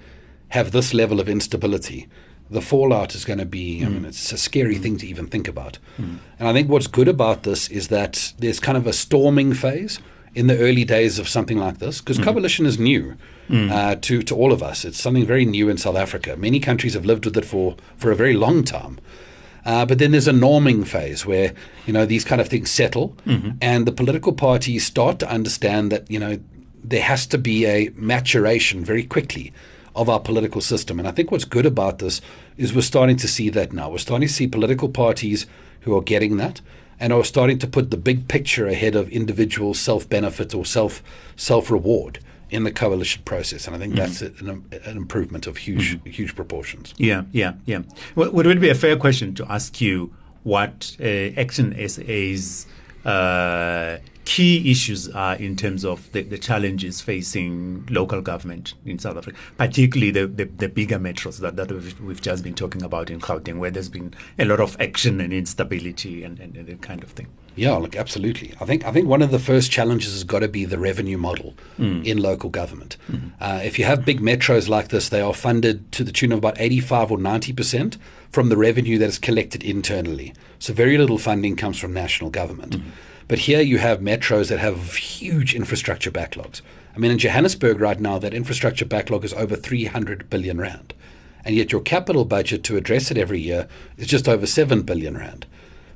have 0.48 0.72
this 0.72 0.94
level 0.94 1.20
of 1.20 1.28
instability, 1.28 2.08
the 2.50 2.60
fallout 2.60 3.14
is 3.14 3.24
going 3.24 3.38
to 3.38 3.46
be, 3.46 3.84
I 3.84 3.88
mean, 3.88 4.02
mm. 4.02 4.08
it's 4.08 4.32
a 4.32 4.38
scary 4.38 4.76
mm. 4.76 4.82
thing 4.82 4.96
to 4.98 5.06
even 5.06 5.26
think 5.26 5.46
about. 5.46 5.78
Mm. 5.98 6.18
And 6.38 6.48
I 6.48 6.52
think 6.52 6.68
what's 6.68 6.88
good 6.88 7.08
about 7.08 7.44
this 7.44 7.68
is 7.68 7.88
that 7.88 8.32
there's 8.38 8.58
kind 8.58 8.76
of 8.76 8.86
a 8.86 8.92
storming 8.92 9.54
phase 9.54 10.00
in 10.34 10.46
the 10.46 10.58
early 10.58 10.84
days 10.84 11.18
of 11.18 11.28
something 11.28 11.58
like 11.58 11.78
this, 11.78 12.00
because 12.00 12.18
coalition 12.18 12.66
is 12.66 12.78
new 12.78 13.16
uh, 13.50 13.96
to, 13.96 14.22
to 14.22 14.36
all 14.36 14.52
of 14.52 14.62
us. 14.62 14.84
It's 14.84 15.00
something 15.00 15.26
very 15.26 15.44
new 15.44 15.68
in 15.68 15.76
South 15.76 15.96
Africa. 15.96 16.36
Many 16.36 16.60
countries 16.60 16.94
have 16.94 17.04
lived 17.04 17.24
with 17.24 17.36
it 17.36 17.44
for, 17.44 17.76
for 17.96 18.12
a 18.12 18.16
very 18.16 18.34
long 18.34 18.62
time. 18.62 19.00
Uh, 19.64 19.84
but 19.84 19.98
then 19.98 20.12
there's 20.12 20.28
a 20.28 20.32
norming 20.32 20.86
phase 20.86 21.26
where 21.26 21.52
you 21.86 21.92
know 21.92 22.06
these 22.06 22.24
kind 22.24 22.40
of 22.40 22.48
things 22.48 22.70
settle, 22.70 23.14
mm-hmm. 23.26 23.50
and 23.60 23.86
the 23.86 23.92
political 23.92 24.32
parties 24.32 24.86
start 24.86 25.18
to 25.18 25.28
understand 25.28 25.92
that 25.92 26.10
you 26.10 26.18
know 26.18 26.38
there 26.82 27.02
has 27.02 27.26
to 27.26 27.36
be 27.36 27.66
a 27.66 27.90
maturation 27.94 28.82
very 28.82 29.04
quickly 29.04 29.52
of 30.00 30.08
our 30.08 30.18
political 30.18 30.62
system. 30.62 30.98
And 30.98 31.06
I 31.06 31.10
think 31.10 31.30
what's 31.30 31.44
good 31.44 31.66
about 31.66 31.98
this 31.98 32.22
is 32.56 32.74
we're 32.74 32.80
starting 32.80 33.18
to 33.18 33.28
see 33.28 33.50
that 33.50 33.70
now. 33.70 33.90
We're 33.90 33.98
starting 33.98 34.28
to 34.28 34.34
see 34.34 34.46
political 34.46 34.88
parties 34.88 35.46
who 35.80 35.94
are 35.94 36.00
getting 36.00 36.38
that 36.38 36.62
and 36.98 37.12
are 37.12 37.22
starting 37.22 37.58
to 37.58 37.66
put 37.66 37.90
the 37.90 37.98
big 37.98 38.26
picture 38.26 38.66
ahead 38.66 38.96
of 38.96 39.10
individual 39.10 39.74
self 39.74 40.08
benefit 40.08 40.54
or 40.54 40.64
self 40.64 41.02
self 41.36 41.70
reward 41.70 42.18
in 42.48 42.64
the 42.64 42.72
coalition 42.72 43.22
process. 43.24 43.66
And 43.66 43.76
I 43.76 43.78
think 43.78 43.94
that's 43.94 44.22
an, 44.22 44.64
an 44.84 44.96
improvement 44.96 45.46
of 45.46 45.58
huge 45.58 45.98
huge 46.04 46.34
proportions. 46.34 46.94
Yeah, 46.96 47.24
yeah, 47.32 47.52
yeah. 47.66 47.82
Would 48.14 48.46
it 48.46 48.60
be 48.60 48.70
a 48.70 48.74
fair 48.74 48.96
question 48.96 49.34
to 49.34 49.52
ask 49.52 49.82
you 49.82 50.14
what 50.44 50.96
uh, 50.98 51.38
Action 51.38 51.76
SA's 51.88 52.66
uh, 53.04 53.98
key 54.24 54.70
issues 54.70 55.08
are 55.08 55.34
in 55.36 55.56
terms 55.56 55.84
of 55.84 56.10
the, 56.12 56.22
the 56.22 56.38
challenges 56.38 57.00
facing 57.00 57.86
local 57.90 58.20
government 58.20 58.74
in 58.84 58.98
South 58.98 59.16
Africa, 59.16 59.36
particularly 59.56 60.10
the, 60.10 60.26
the, 60.26 60.44
the 60.44 60.68
bigger 60.68 60.98
metros 60.98 61.40
that, 61.40 61.56
that 61.56 61.70
we've, 61.70 62.00
we've 62.00 62.22
just 62.22 62.44
been 62.44 62.54
talking 62.54 62.82
about 62.82 63.10
in 63.10 63.20
Gauteng, 63.20 63.58
where 63.58 63.70
there's 63.70 63.88
been 63.88 64.14
a 64.38 64.44
lot 64.44 64.60
of 64.60 64.76
action 64.80 65.20
and 65.20 65.32
instability 65.32 66.22
and, 66.22 66.38
and, 66.38 66.56
and 66.56 66.68
that 66.68 66.82
kind 66.82 67.02
of 67.02 67.10
thing. 67.10 67.28
Yeah, 67.56 67.72
look, 67.72 67.96
absolutely. 67.96 68.54
I 68.60 68.64
think 68.64 68.86
I 68.86 68.92
think 68.92 69.08
one 69.08 69.22
of 69.22 69.32
the 69.32 69.38
first 69.40 69.72
challenges 69.72 70.12
has 70.12 70.24
got 70.24 70.38
to 70.38 70.48
be 70.48 70.64
the 70.64 70.78
revenue 70.78 71.18
model 71.18 71.54
mm. 71.78 72.06
in 72.06 72.18
local 72.18 72.48
government. 72.48 72.96
Mm-hmm. 73.10 73.28
Uh, 73.40 73.60
if 73.64 73.78
you 73.78 73.84
have 73.84 74.04
big 74.04 74.20
metros 74.20 74.68
like 74.68 74.88
this, 74.88 75.08
they 75.08 75.20
are 75.20 75.34
funded 75.34 75.90
to 75.92 76.04
the 76.04 76.12
tune 76.12 76.30
of 76.30 76.38
about 76.38 76.60
eighty-five 76.60 77.10
or 77.10 77.18
ninety 77.18 77.52
percent 77.52 77.98
from 78.30 78.50
the 78.50 78.56
revenue 78.56 78.98
that 78.98 79.08
is 79.08 79.18
collected 79.18 79.64
internally. 79.64 80.32
So 80.60 80.72
very 80.72 80.96
little 80.96 81.18
funding 81.18 81.56
comes 81.56 81.76
from 81.76 81.92
national 81.92 82.30
government. 82.30 82.76
Mm-hmm. 82.76 82.90
But 83.30 83.38
here 83.38 83.60
you 83.60 83.78
have 83.78 84.00
metros 84.00 84.48
that 84.48 84.58
have 84.58 84.96
huge 84.96 85.54
infrastructure 85.54 86.10
backlogs. 86.10 86.62
I 86.96 86.98
mean, 86.98 87.12
in 87.12 87.18
Johannesburg 87.18 87.78
right 87.78 88.00
now, 88.00 88.18
that 88.18 88.34
infrastructure 88.34 88.84
backlog 88.84 89.24
is 89.24 89.32
over 89.34 89.54
three 89.54 89.84
hundred 89.84 90.28
billion 90.28 90.58
rand, 90.58 90.94
and 91.44 91.54
yet 91.54 91.70
your 91.70 91.80
capital 91.80 92.24
budget 92.24 92.64
to 92.64 92.76
address 92.76 93.08
it 93.12 93.16
every 93.16 93.38
year 93.38 93.68
is 93.96 94.08
just 94.08 94.28
over 94.28 94.46
seven 94.46 94.82
billion 94.82 95.16
rand. 95.16 95.46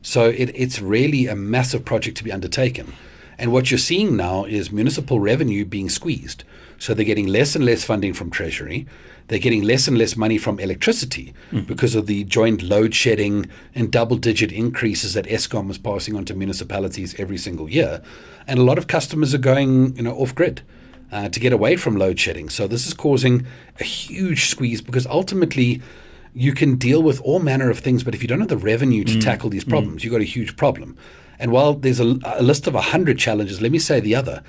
So 0.00 0.28
it, 0.28 0.52
it's 0.54 0.80
really 0.80 1.26
a 1.26 1.34
massive 1.34 1.84
project 1.84 2.16
to 2.18 2.24
be 2.24 2.30
undertaken. 2.30 2.92
And 3.36 3.50
what 3.50 3.68
you're 3.68 3.78
seeing 3.78 4.14
now 4.14 4.44
is 4.44 4.70
municipal 4.70 5.18
revenue 5.18 5.64
being 5.64 5.88
squeezed. 5.88 6.44
So 6.78 6.94
they're 6.94 7.04
getting 7.04 7.26
less 7.26 7.56
and 7.56 7.64
less 7.64 7.82
funding 7.82 8.14
from 8.14 8.30
Treasury. 8.30 8.86
They're 9.28 9.38
getting 9.38 9.62
less 9.62 9.88
and 9.88 9.96
less 9.96 10.16
money 10.16 10.38
from 10.38 10.60
electricity 10.60 11.34
hmm. 11.50 11.60
because 11.60 11.94
of 11.94 12.06
the 12.06 12.24
joint 12.24 12.62
load 12.62 12.94
shedding 12.94 13.46
and 13.74 13.90
double 13.90 14.16
digit 14.16 14.52
increases 14.52 15.14
that 15.14 15.26
Eskom 15.26 15.70
is 15.70 15.78
passing 15.78 16.14
on 16.16 16.24
to 16.26 16.34
municipalities 16.34 17.14
every 17.18 17.38
single 17.38 17.68
year. 17.68 18.02
And 18.46 18.58
a 18.58 18.62
lot 18.62 18.76
of 18.76 18.86
customers 18.86 19.32
are 19.34 19.38
going 19.38 19.96
you 19.96 20.02
know, 20.02 20.14
off 20.14 20.34
grid. 20.34 20.62
Uh, 21.12 21.28
to 21.28 21.38
get 21.38 21.52
away 21.52 21.76
from 21.76 21.96
load 21.96 22.18
shedding. 22.18 22.48
So, 22.48 22.66
this 22.66 22.88
is 22.88 22.94
causing 22.94 23.46
a 23.78 23.84
huge 23.84 24.46
squeeze 24.46 24.80
because 24.80 25.06
ultimately 25.06 25.80
you 26.32 26.52
can 26.52 26.74
deal 26.74 27.04
with 27.04 27.20
all 27.20 27.38
manner 27.38 27.70
of 27.70 27.78
things, 27.78 28.02
but 28.02 28.16
if 28.16 28.22
you 28.22 28.26
don't 28.26 28.40
have 28.40 28.48
the 28.48 28.56
revenue 28.56 29.04
to 29.04 29.12
hmm. 29.12 29.20
tackle 29.20 29.48
these 29.48 29.62
hmm. 29.62 29.70
problems, 29.70 30.02
you've 30.02 30.12
got 30.12 30.22
a 30.22 30.24
huge 30.24 30.56
problem. 30.56 30.96
And 31.38 31.52
while 31.52 31.74
there's 31.74 32.00
a, 32.00 32.18
a 32.24 32.42
list 32.42 32.66
of 32.66 32.74
100 32.74 33.16
challenges, 33.16 33.60
let 33.60 33.70
me 33.70 33.78
say 33.78 34.00
the 34.00 34.16
other. 34.16 34.42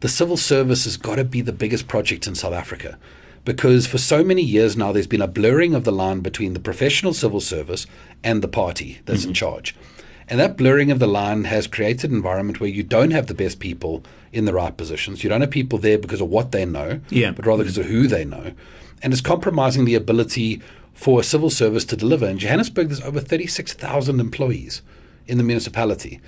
The 0.00 0.08
civil 0.08 0.36
service 0.36 0.84
has 0.84 0.98
got 0.98 1.16
to 1.16 1.24
be 1.24 1.40
the 1.40 1.52
biggest 1.52 1.88
project 1.88 2.26
in 2.26 2.34
South 2.34 2.52
Africa 2.52 2.98
because 3.44 3.86
for 3.86 3.98
so 3.98 4.22
many 4.22 4.42
years 4.42 4.76
now, 4.76 4.92
there's 4.92 5.06
been 5.06 5.22
a 5.22 5.28
blurring 5.28 5.74
of 5.74 5.84
the 5.84 5.92
line 5.92 6.20
between 6.20 6.52
the 6.52 6.60
professional 6.60 7.14
civil 7.14 7.40
service 7.40 7.86
and 8.22 8.42
the 8.42 8.48
party 8.48 9.00
that's 9.06 9.24
in 9.24 9.30
mm-hmm. 9.30 9.34
charge. 9.34 9.74
And 10.28 10.38
that 10.38 10.56
blurring 10.56 10.92
of 10.92 11.00
the 11.00 11.08
line 11.08 11.44
has 11.44 11.66
created 11.66 12.10
an 12.10 12.16
environment 12.16 12.60
where 12.60 12.70
you 12.70 12.84
don't 12.84 13.10
have 13.10 13.26
the 13.26 13.34
best 13.34 13.58
people 13.58 14.04
in 14.32 14.44
the 14.44 14.52
right 14.52 14.76
positions. 14.76 15.24
You 15.24 15.30
don't 15.30 15.40
have 15.40 15.50
people 15.50 15.78
there 15.78 15.98
because 15.98 16.20
of 16.20 16.28
what 16.28 16.52
they 16.52 16.64
know, 16.64 17.00
Yeah. 17.10 17.32
but 17.32 17.46
rather 17.46 17.64
because 17.64 17.78
of 17.78 17.86
who 17.86 18.06
they 18.06 18.24
know. 18.24 18.52
And 19.02 19.12
it's 19.12 19.22
compromising 19.22 19.86
the 19.86 19.96
ability 19.96 20.62
for 20.92 21.18
a 21.18 21.24
civil 21.24 21.50
service 21.50 21.84
to 21.86 21.96
deliver. 21.96 22.26
In 22.26 22.38
Johannesburg, 22.38 22.88
there's 22.88 23.00
over 23.00 23.20
36,000 23.20 24.20
employees 24.20 24.82
in 25.26 25.38
the 25.38 25.44
municipality. 25.44 26.20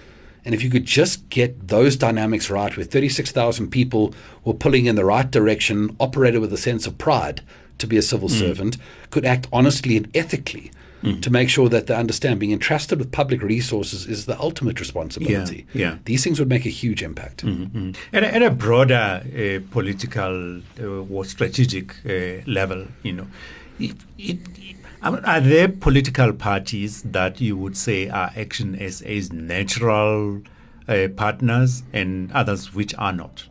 And 0.44 0.54
if 0.54 0.62
you 0.62 0.70
could 0.70 0.84
just 0.84 1.28
get 1.28 1.68
those 1.68 1.96
dynamics 1.96 2.50
right, 2.50 2.76
where 2.76 2.84
36,000 2.84 3.70
people 3.70 4.14
were 4.44 4.54
pulling 4.54 4.86
in 4.86 4.96
the 4.96 5.04
right 5.04 5.30
direction, 5.30 5.96
operated 6.00 6.40
with 6.40 6.52
a 6.52 6.56
sense 6.56 6.86
of 6.86 6.98
pride 6.98 7.42
to 7.78 7.86
be 7.86 7.96
a 7.96 8.02
civil 8.02 8.28
hmm. 8.28 8.34
servant, 8.34 8.76
could 9.10 9.24
act 9.24 9.46
honestly 9.52 9.96
and 9.96 10.14
ethically 10.16 10.70
to 11.02 11.30
make 11.30 11.48
sure 11.48 11.68
that 11.68 11.86
they 11.86 11.94
understand 11.94 12.38
being 12.38 12.52
entrusted 12.52 12.98
with 12.98 13.10
public 13.10 13.42
resources 13.42 14.06
is 14.06 14.26
the 14.26 14.38
ultimate 14.40 14.78
responsibility. 14.80 15.66
yeah. 15.72 15.80
yeah. 15.82 15.98
These 16.04 16.24
things 16.24 16.38
would 16.38 16.48
make 16.48 16.64
a 16.66 16.70
huge 16.70 17.02
impact. 17.02 17.44
At 18.12 18.22
a, 18.22 18.34
at 18.34 18.42
a 18.42 18.50
broader 18.50 19.22
uh, 19.24 19.60
political 19.72 20.60
uh, 20.80 21.12
or 21.12 21.24
strategic 21.24 21.94
uh, 22.06 22.42
level, 22.46 22.86
you 23.02 23.12
know, 23.12 23.26
it, 23.78 23.96
it, 24.18 24.38
are 25.02 25.20
are 25.26 25.40
there 25.40 25.68
political 25.68 26.32
parties 26.32 27.02
that 27.02 27.40
you 27.40 27.56
would 27.56 27.76
say 27.76 28.08
are 28.08 28.30
Action 28.36 28.78
SA's 28.90 29.32
natural 29.32 30.42
uh, 30.86 31.08
partners 31.16 31.82
and 31.92 32.30
others 32.32 32.72
which 32.72 32.94
are 32.96 33.12
not? 33.12 33.48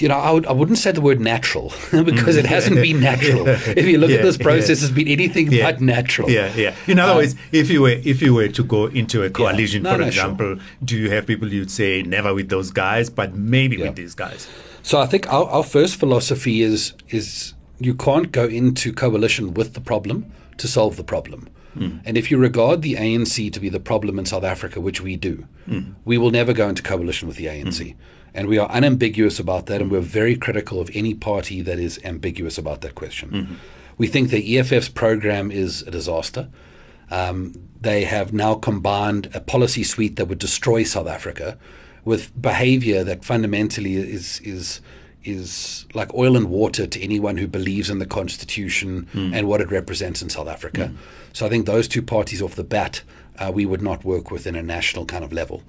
You 0.00 0.08
know, 0.08 0.16
I, 0.16 0.30
would, 0.30 0.46
I 0.46 0.52
wouldn't 0.52 0.78
say 0.78 0.92
the 0.92 1.00
word 1.00 1.20
natural 1.20 1.72
because 1.90 2.36
it 2.36 2.46
hasn't 2.46 2.76
been 2.76 3.00
natural. 3.10 3.46
If 3.48 3.86
you 3.86 3.98
look 3.98 4.10
Yeah, 4.10 4.16
at 4.16 4.22
this 4.22 4.36
process, 4.36 4.80
yeah. 4.80 4.86
it's 4.88 4.94
been 4.94 5.08
anything 5.08 5.50
Yeah. 5.52 5.70
but 5.70 5.80
natural. 5.80 6.30
Yeah, 6.30 6.52
yeah. 6.56 6.74
In 6.86 6.98
other 6.98 7.12
Um, 7.12 7.18
words, 7.18 7.34
if 7.52 7.70
you 7.70 7.82
were 7.82 7.96
if 8.04 8.22
you 8.22 8.34
were 8.34 8.48
to 8.48 8.62
go 8.62 8.86
into 8.86 9.22
a 9.22 9.30
coalition, 9.30 9.82
No, 9.82 9.92
for 9.92 9.98
no, 9.98 10.04
sure. 10.04 10.08
example, 10.08 10.56
do 10.84 10.96
you 10.96 11.10
have 11.10 11.26
people 11.26 11.48
you'd 11.52 11.70
say 11.70 12.02
never 12.02 12.34
with 12.34 12.48
those 12.48 12.70
guys, 12.70 13.10
but 13.10 13.34
maybe 13.34 13.76
with 13.76 13.96
these 13.96 14.14
guys? 14.14 14.48
So 14.82 14.98
I 15.00 15.06
think 15.06 15.30
our, 15.32 15.44
our 15.56 15.62
first 15.62 15.96
philosophy 15.96 16.62
is 16.62 16.92
is 17.10 17.54
you 17.78 17.94
can't 17.94 18.30
go 18.32 18.44
into 18.46 18.92
coalition 18.92 19.54
with 19.54 19.74
the 19.74 19.80
problem 19.80 20.24
to 20.58 20.68
solve 20.68 20.96
the 20.96 21.04
problem. 21.04 21.48
Hmm. 21.74 21.98
And 22.04 22.16
if 22.16 22.30
you 22.30 22.36
regard 22.36 22.82
the 22.82 22.94
ANC 22.94 23.52
to 23.52 23.60
be 23.60 23.68
the 23.68 23.78
problem 23.80 24.18
in 24.18 24.26
South 24.26 24.42
Africa, 24.44 24.80
which 24.80 25.00
we 25.00 25.16
do, 25.16 25.46
hmm. 25.66 25.92
we 26.04 26.18
will 26.18 26.30
never 26.32 26.52
go 26.52 26.68
into 26.68 26.82
coalition 26.82 27.28
with 27.28 27.36
the 27.36 27.46
ANC. 27.46 27.92
Hmm. 27.94 27.98
And 28.34 28.48
we 28.48 28.58
are 28.58 28.68
unambiguous 28.70 29.38
about 29.40 29.66
that, 29.66 29.80
and 29.80 29.90
we're 29.90 30.00
very 30.00 30.36
critical 30.36 30.80
of 30.80 30.90
any 30.94 31.14
party 31.14 31.62
that 31.62 31.78
is 31.78 31.98
ambiguous 32.04 32.58
about 32.58 32.80
that 32.82 32.94
question. 32.94 33.30
Mm-hmm. 33.30 33.54
We 33.98 34.06
think 34.06 34.30
the 34.30 34.58
EFF's 34.58 34.88
program 34.88 35.50
is 35.50 35.82
a 35.82 35.90
disaster. 35.90 36.48
Um, 37.10 37.68
they 37.80 38.04
have 38.04 38.32
now 38.32 38.54
combined 38.54 39.30
a 39.34 39.40
policy 39.40 39.82
suite 39.82 40.16
that 40.16 40.26
would 40.26 40.38
destroy 40.38 40.84
South 40.84 41.08
Africa 41.08 41.58
with 42.04 42.40
behavior 42.40 43.04
that 43.04 43.24
fundamentally 43.24 43.96
is 43.96 44.40
is 44.40 44.80
is 45.22 45.86
like 45.92 46.14
oil 46.14 46.36
and 46.36 46.48
water 46.48 46.86
to 46.86 47.00
anyone 47.02 47.36
who 47.36 47.46
believes 47.46 47.90
in 47.90 47.98
the 47.98 48.06
constitution 48.06 49.06
mm. 49.12 49.34
and 49.34 49.46
what 49.46 49.60
it 49.60 49.70
represents 49.70 50.22
in 50.22 50.30
South 50.30 50.48
Africa. 50.48 50.90
Mm. 50.92 50.96
So 51.34 51.44
I 51.44 51.50
think 51.50 51.66
those 51.66 51.86
two 51.86 52.02
parties 52.02 52.40
off 52.40 52.54
the 52.54 52.64
bat. 52.64 53.02
Uh, 53.38 53.50
we 53.54 53.64
would 53.64 53.80
not 53.80 54.04
work 54.04 54.30
within 54.30 54.54
a 54.54 54.62
national 54.62 55.06
kind 55.06 55.24
of 55.24 55.32
level. 55.32 55.62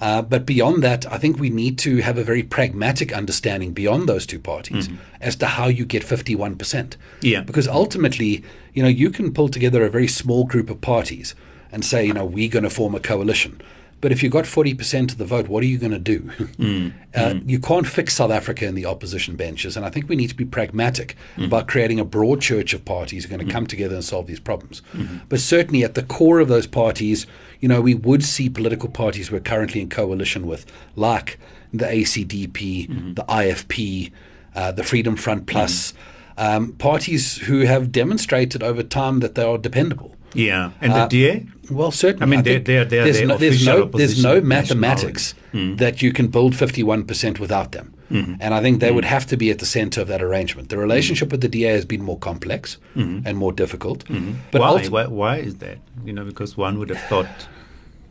Uh, 0.00 0.22
but 0.22 0.46
beyond 0.46 0.82
that, 0.82 1.10
I 1.12 1.18
think 1.18 1.38
we 1.38 1.50
need 1.50 1.76
to 1.80 1.98
have 1.98 2.16
a 2.16 2.24
very 2.24 2.42
pragmatic 2.42 3.12
understanding 3.12 3.72
beyond 3.72 4.08
those 4.08 4.24
two 4.26 4.38
parties 4.38 4.88
as 5.20 5.36
to 5.36 5.46
how 5.46 5.68
you 5.68 5.84
get 5.84 6.02
51%. 6.02 6.96
Yeah. 7.20 7.42
Because 7.42 7.68
ultimately, 7.68 8.42
you 8.72 8.82
know, 8.82 8.88
you 8.88 9.10
can 9.10 9.32
pull 9.32 9.48
together 9.48 9.84
a 9.84 9.90
very 9.90 10.08
small 10.08 10.44
group 10.44 10.70
of 10.70 10.80
parties 10.80 11.34
and 11.70 11.84
say, 11.84 12.06
you 12.06 12.14
know, 12.14 12.24
we're 12.24 12.48
going 12.50 12.64
to 12.64 12.70
form 12.70 12.94
a 12.94 13.00
coalition. 13.00 13.60
But 14.02 14.10
if 14.10 14.20
you've 14.20 14.32
got 14.32 14.44
40% 14.44 15.12
of 15.12 15.18
the 15.18 15.24
vote, 15.24 15.46
what 15.46 15.62
are 15.62 15.66
you 15.66 15.78
going 15.78 15.92
to 15.92 15.98
do? 15.98 16.22
Mm, 16.58 16.92
uh, 17.14 17.18
mm. 17.20 17.48
You 17.48 17.60
can't 17.60 17.86
fix 17.86 18.14
South 18.14 18.32
Africa 18.32 18.66
in 18.66 18.74
the 18.74 18.84
opposition 18.84 19.36
benches. 19.36 19.76
And 19.76 19.86
I 19.86 19.90
think 19.90 20.08
we 20.08 20.16
need 20.16 20.28
to 20.28 20.34
be 20.34 20.44
pragmatic 20.44 21.16
mm-hmm. 21.32 21.44
about 21.44 21.68
creating 21.68 22.00
a 22.00 22.04
broad 22.04 22.40
church 22.40 22.74
of 22.74 22.84
parties 22.84 23.24
who 23.24 23.28
are 23.28 23.30
going 23.30 23.38
to 23.38 23.46
mm-hmm. 23.46 23.52
come 23.52 23.66
together 23.68 23.94
and 23.94 24.04
solve 24.04 24.26
these 24.26 24.40
problems. 24.40 24.82
Mm-hmm. 24.92 25.18
But 25.28 25.38
certainly 25.38 25.84
at 25.84 25.94
the 25.94 26.02
core 26.02 26.40
of 26.40 26.48
those 26.48 26.66
parties, 26.66 27.28
you 27.60 27.68
know, 27.68 27.80
we 27.80 27.94
would 27.94 28.24
see 28.24 28.50
political 28.50 28.88
parties 28.88 29.30
we're 29.30 29.38
currently 29.40 29.80
in 29.80 29.88
coalition 29.88 30.48
with, 30.48 30.66
like 30.96 31.38
the 31.72 31.86
ACDP, 31.86 33.14
the 33.14 33.24
IFP, 33.28 34.10
uh, 34.56 34.72
the 34.72 34.82
Freedom 34.82 35.14
Front 35.14 35.46
Plus, 35.46 35.94
um, 36.36 36.72
parties 36.72 37.38
who 37.38 37.60
have 37.60 37.92
demonstrated 37.92 38.64
over 38.64 38.82
time 38.82 39.20
that 39.20 39.36
they 39.36 39.44
are 39.44 39.58
dependable. 39.58 40.16
Yeah, 40.34 40.70
and 40.80 40.92
Uh, 40.92 41.02
the 41.04 41.08
DA. 41.08 41.46
Well, 41.70 41.90
certainly. 41.90 42.22
I 42.24 42.26
mean, 42.26 42.42
they're- 42.42 42.54
think 42.54 42.66
they're- 42.66 42.84
they're 42.84 43.04
there's 43.04 43.22
no, 43.22 43.36
there's 43.36 43.64
no, 43.66 43.84
there's 43.84 44.22
no 44.22 44.40
mathematics 44.40 45.34
that 45.52 46.02
you 46.02 46.12
can 46.12 46.28
build 46.28 46.54
51% 46.54 47.38
without 47.38 47.72
them. 47.72 47.92
Mm-hmm. 48.10 48.34
And 48.40 48.52
I 48.52 48.60
think 48.60 48.80
they 48.80 48.90
would 48.92 49.06
have 49.06 49.24
to 49.26 49.36
be 49.38 49.50
at 49.50 49.58
the 49.58 49.64
center 49.66 50.00
of 50.02 50.08
that 50.08 50.20
arrangement. 50.22 50.68
The 50.68 50.76
relationship 50.76 51.30
with 51.32 51.40
the 51.40 51.48
DA 51.48 51.72
has 51.72 51.84
been 51.86 52.02
more 52.02 52.18
complex 52.18 52.76
and 52.94 53.36
more 53.36 53.52
difficult. 53.52 54.04
But 54.06 54.14
Mm-hmm. 54.16 54.58
why? 54.58 54.68
ulti- 54.82 54.90
why? 54.90 55.06
Why 55.06 55.36
is 55.38 55.54
that? 55.56 55.78
You 56.04 56.12
know, 56.12 56.24
because 56.24 56.56
one 56.56 56.78
would 56.78 56.90
have 56.90 57.00
thought 57.08 57.48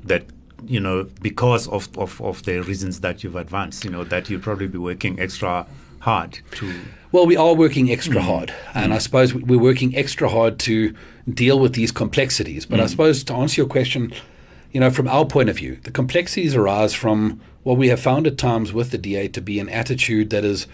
that 0.04 0.24
you 0.68 0.80
know 0.80 1.08
because 1.22 1.68
of, 1.68 1.90
of, 1.98 2.22
of 2.22 2.44
the 2.44 2.60
reasons 2.62 3.00
that 3.02 3.24
you've 3.24 3.36
advanced, 3.36 3.84
you 3.86 3.92
know, 3.92 4.04
that 4.06 4.30
you'd 4.30 4.44
probably 4.44 4.68
be 4.68 4.78
working 4.78 5.20
extra 5.20 5.66
hard 6.02 6.40
to. 6.56 6.72
Well, 7.12 7.26
we 7.26 7.36
are 7.36 7.54
working 7.54 7.92
extra 7.92 8.22
Mm. 8.22 8.26
hard, 8.26 8.54
and 8.74 8.94
I 8.94 8.98
suppose 9.00 9.34
we- 9.34 9.44
we're 9.44 9.60
working 9.60 9.96
extra 9.98 10.30
hard 10.30 10.60
to 10.60 10.94
deal 11.32 11.60
with 11.60 11.74
these 11.74 11.92
complexities. 11.92 12.66
But 12.66 12.80
I 12.80 12.86
Mm. 12.86 12.90
suppose 12.90 13.24
to 13.26 13.34
answer 13.34 13.62
your 13.62 13.68
question, 13.68 14.14
you 14.72 14.80
know, 14.80 14.90
from 14.90 15.08
our 15.08 15.26
point 15.26 15.50
of 15.50 15.58
view, 15.58 15.78
the 15.84 15.92
complexities 15.92 16.56
arise 16.56 16.94
from 16.94 17.40
what 17.64 17.78
we 17.78 17.90
have 17.90 18.00
found 18.00 18.28
at 18.28 18.38
times 18.38 18.72
with 18.74 18.92
the 18.92 18.98
DA 18.98 19.28
to 19.28 19.42
be 19.42 19.60
an 19.60 19.68
attitude 19.70 20.30
that 20.30 20.46
is 20.46 20.68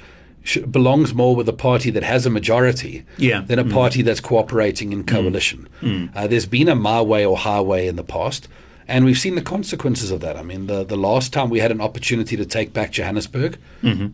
sh- 0.44 0.60
belongs 0.60 1.14
more 1.14 1.36
with 1.36 1.50
a 1.50 1.54
party 1.54 1.90
that 1.90 2.04
has 2.04 2.26
a 2.26 2.30
majority 2.30 3.04
Yeah. 3.18 3.42
than 3.46 3.60
a 3.60 3.66
Mm. 3.66 3.72
party 3.74 4.02
that's 4.02 4.22
cooperating 4.22 4.94
in 4.94 5.04
coalition. 5.04 5.68
Uh, 6.16 6.28
there's 6.28 6.46
been 6.46 6.70
a 6.70 6.76
my 6.76 7.02
way 7.02 7.26
or 7.26 7.36
highway 7.38 7.88
in 7.88 7.96
the 7.98 8.04
past. 8.04 8.48
And 8.90 9.04
we've 9.04 9.18
seen 9.18 9.36
the 9.36 9.42
consequences 9.42 10.12
of 10.12 10.22
that. 10.22 10.38
I 10.38 10.44
mean, 10.44 10.68
the, 10.68 10.86
the 10.86 10.96
last 10.96 11.34
time 11.34 11.50
we 11.50 11.60
had 11.60 11.72
an 11.72 11.82
opportunity 11.82 12.38
to 12.38 12.46
take 12.46 12.72
back 12.72 12.92
Johannesburg, 12.94 13.58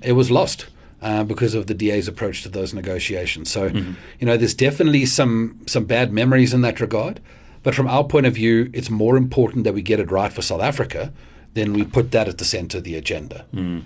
it 0.02 0.14
was 0.14 0.32
lost 0.32 0.66
uh, 1.04 1.24
because 1.24 1.54
of 1.54 1.68
the 1.68 1.74
DA's 1.74 2.08
approach 2.08 2.44
to 2.44 2.50
those 2.50 2.74
negotiations. 2.74 3.52
So, 3.52 3.66
you 4.20 4.26
know, 4.26 4.38
there's 4.38 4.56
definitely 4.56 5.06
some 5.06 5.60
some 5.68 5.86
bad 5.86 6.12
memories 6.12 6.54
in 6.54 6.62
that 6.62 6.80
regard. 6.80 7.20
But 7.64 7.76
from 7.76 7.88
our 7.88 8.04
point 8.04 8.26
of 8.26 8.34
view, 8.34 8.70
it's 8.74 8.90
more 8.90 9.16
important 9.18 9.64
that 9.64 9.74
we 9.74 9.82
get 9.82 10.00
it 10.00 10.12
right 10.12 10.34
for 10.34 10.42
South 10.42 10.62
Africa 10.62 11.12
than 11.54 11.72
we 11.74 11.84
put 11.84 12.12
that 12.12 12.28
at 12.28 12.38
the 12.38 12.46
center 12.46 12.80
of 12.80 12.84
the 12.84 12.96
agenda. 12.96 13.46
Mm. 13.54 13.84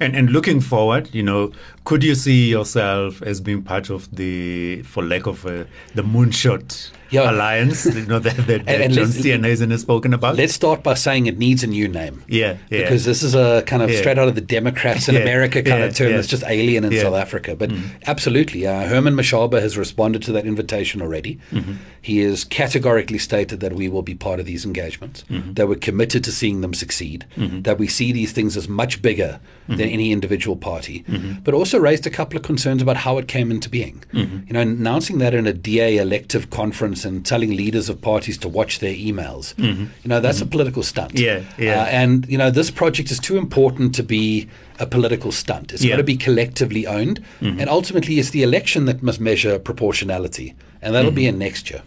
And 0.00 0.16
and 0.16 0.30
looking 0.30 0.60
forward, 0.60 1.10
you 1.12 1.22
know, 1.22 1.52
could 1.84 2.04
you 2.04 2.14
see 2.14 2.48
yourself 2.48 3.22
as 3.22 3.40
being 3.40 3.62
part 3.62 3.90
of 3.90 4.08
the, 4.14 4.82
for 4.82 5.02
lack 5.02 5.26
of 5.26 5.44
a, 5.44 5.66
the 5.94 6.02
moonshot 6.02 6.90
Yeah. 7.10 7.30
alliance, 7.30 7.86
you 7.86 8.06
know, 8.06 8.18
that, 8.18 8.36
that, 8.46 8.66
that 8.66 8.80
And- 8.80 8.92
John 8.92 9.06
Steenhuisen 9.06 9.70
has 9.70 9.80
spoken 9.80 10.12
about? 10.12 10.36
Let's 10.36 10.52
start 10.54 10.82
by 10.82 10.94
saying 10.94 11.26
it 11.26 11.38
needs 11.38 11.62
a 11.62 11.66
new 11.66 11.88
name. 11.88 12.22
Yeah, 12.28 12.56
yeah. 12.70 12.82
Because 12.82 13.04
this 13.04 13.22
is 13.22 13.34
a 13.34 13.62
kind 13.66 13.82
of 13.82 13.90
Yeah. 13.90 13.98
straight 13.98 14.18
out 14.18 14.28
of 14.28 14.34
the 14.34 14.40
Democrats 14.40 15.08
in 15.08 15.14
Yeah, 15.14 15.22
America 15.22 15.62
kind 15.62 15.82
of 15.82 15.94
term 15.94 16.12
that's 16.12 16.28
just 16.28 16.44
alien 16.46 16.84
in. 16.84 16.90
Mm. 16.92 17.02
South 17.02 17.14
Africa. 17.14 17.54
But 17.56 17.70
absolutely, 18.06 18.66
uh, 18.66 18.86
Herman 18.88 19.14
Mashaba 19.14 19.60
has 19.60 19.76
responded 19.78 20.22
to 20.22 20.32
that 20.32 20.44
invitation 20.46 21.00
already. 21.02 21.38
Mm-hmm. 21.52 21.72
He 22.02 22.18
has 22.20 22.44
categorically 22.44 23.18
stated 23.18 23.60
that 23.60 23.72
we 23.74 23.88
will 23.88 24.02
be 24.02 24.14
part 24.14 24.40
of 24.40 24.46
these 24.46 24.64
engagements, 24.64 25.24
Mm-hmm. 25.30 25.54
that 25.54 25.68
we're 25.68 25.76
committed 25.76 26.24
to 26.24 26.32
seeing 26.32 26.60
them 26.60 26.74
succeed, 26.74 27.24
that 27.36 27.78
we 27.78 27.86
see 27.88 28.12
these 28.12 28.32
things 28.32 28.56
as 28.56 28.68
much 28.68 29.00
bigger 29.02 29.40
Mm-hmm. 29.68 29.76
than 29.80 29.88
any 29.90 30.12
individual 30.12 30.56
party, 30.56 31.04
but 31.44 31.52
also 31.52 31.78
raised 31.78 32.06
a 32.06 32.10
couple 32.10 32.38
of 32.38 32.42
concerns 32.42 32.80
about 32.80 32.96
how 32.96 33.18
it 33.18 33.28
came 33.28 33.50
into 33.50 33.68
being. 33.68 34.02
Mm-hmm. 34.14 34.38
You 34.46 34.52
know, 34.54 34.60
announcing 34.62 35.18
that 35.18 35.34
in 35.34 35.46
a 35.46 35.52
DA 35.52 35.98
elective 35.98 36.48
conference 36.48 36.97
and 37.04 37.24
telling 37.26 37.50
leaders 37.56 37.88
of 37.88 38.00
parties 38.00 38.38
to 38.38 38.48
watch 38.48 38.78
their 38.78 38.94
emails, 38.94 39.54
you 39.58 40.08
know, 40.08 40.20
that's 40.20 40.40
a 40.40 40.46
political 40.46 40.82
stunt. 40.82 41.14
Mm-hmm. 41.14 41.58
Yeah, 41.58 41.66
yeah. 41.66 41.82
Uh, 41.82 41.86
and 41.86 42.26
you 42.28 42.38
know, 42.38 42.50
this 42.50 42.70
project 42.70 43.10
is 43.10 43.18
too 43.18 43.36
important 43.36 43.94
to 43.96 44.02
be 44.02 44.48
a 44.78 44.86
political 44.86 45.32
stunt. 45.32 45.72
It's 45.72 45.82
Yeah. 45.82 45.92
got 45.92 45.96
to 45.98 46.04
be 46.04 46.16
collectively 46.16 46.86
owned, 46.86 47.20
Mm-hmm. 47.40 47.60
and 47.60 47.68
ultimately, 47.70 48.18
it's 48.18 48.30
the 48.30 48.42
election 48.42 48.84
that 48.86 49.02
must 49.02 49.20
measure 49.20 49.58
proportionality, 49.58 50.54
and 50.82 50.94
that'll 50.94 51.10
be 51.10 51.26
in 51.26 51.38
next 51.38 51.70
year. 51.70 51.82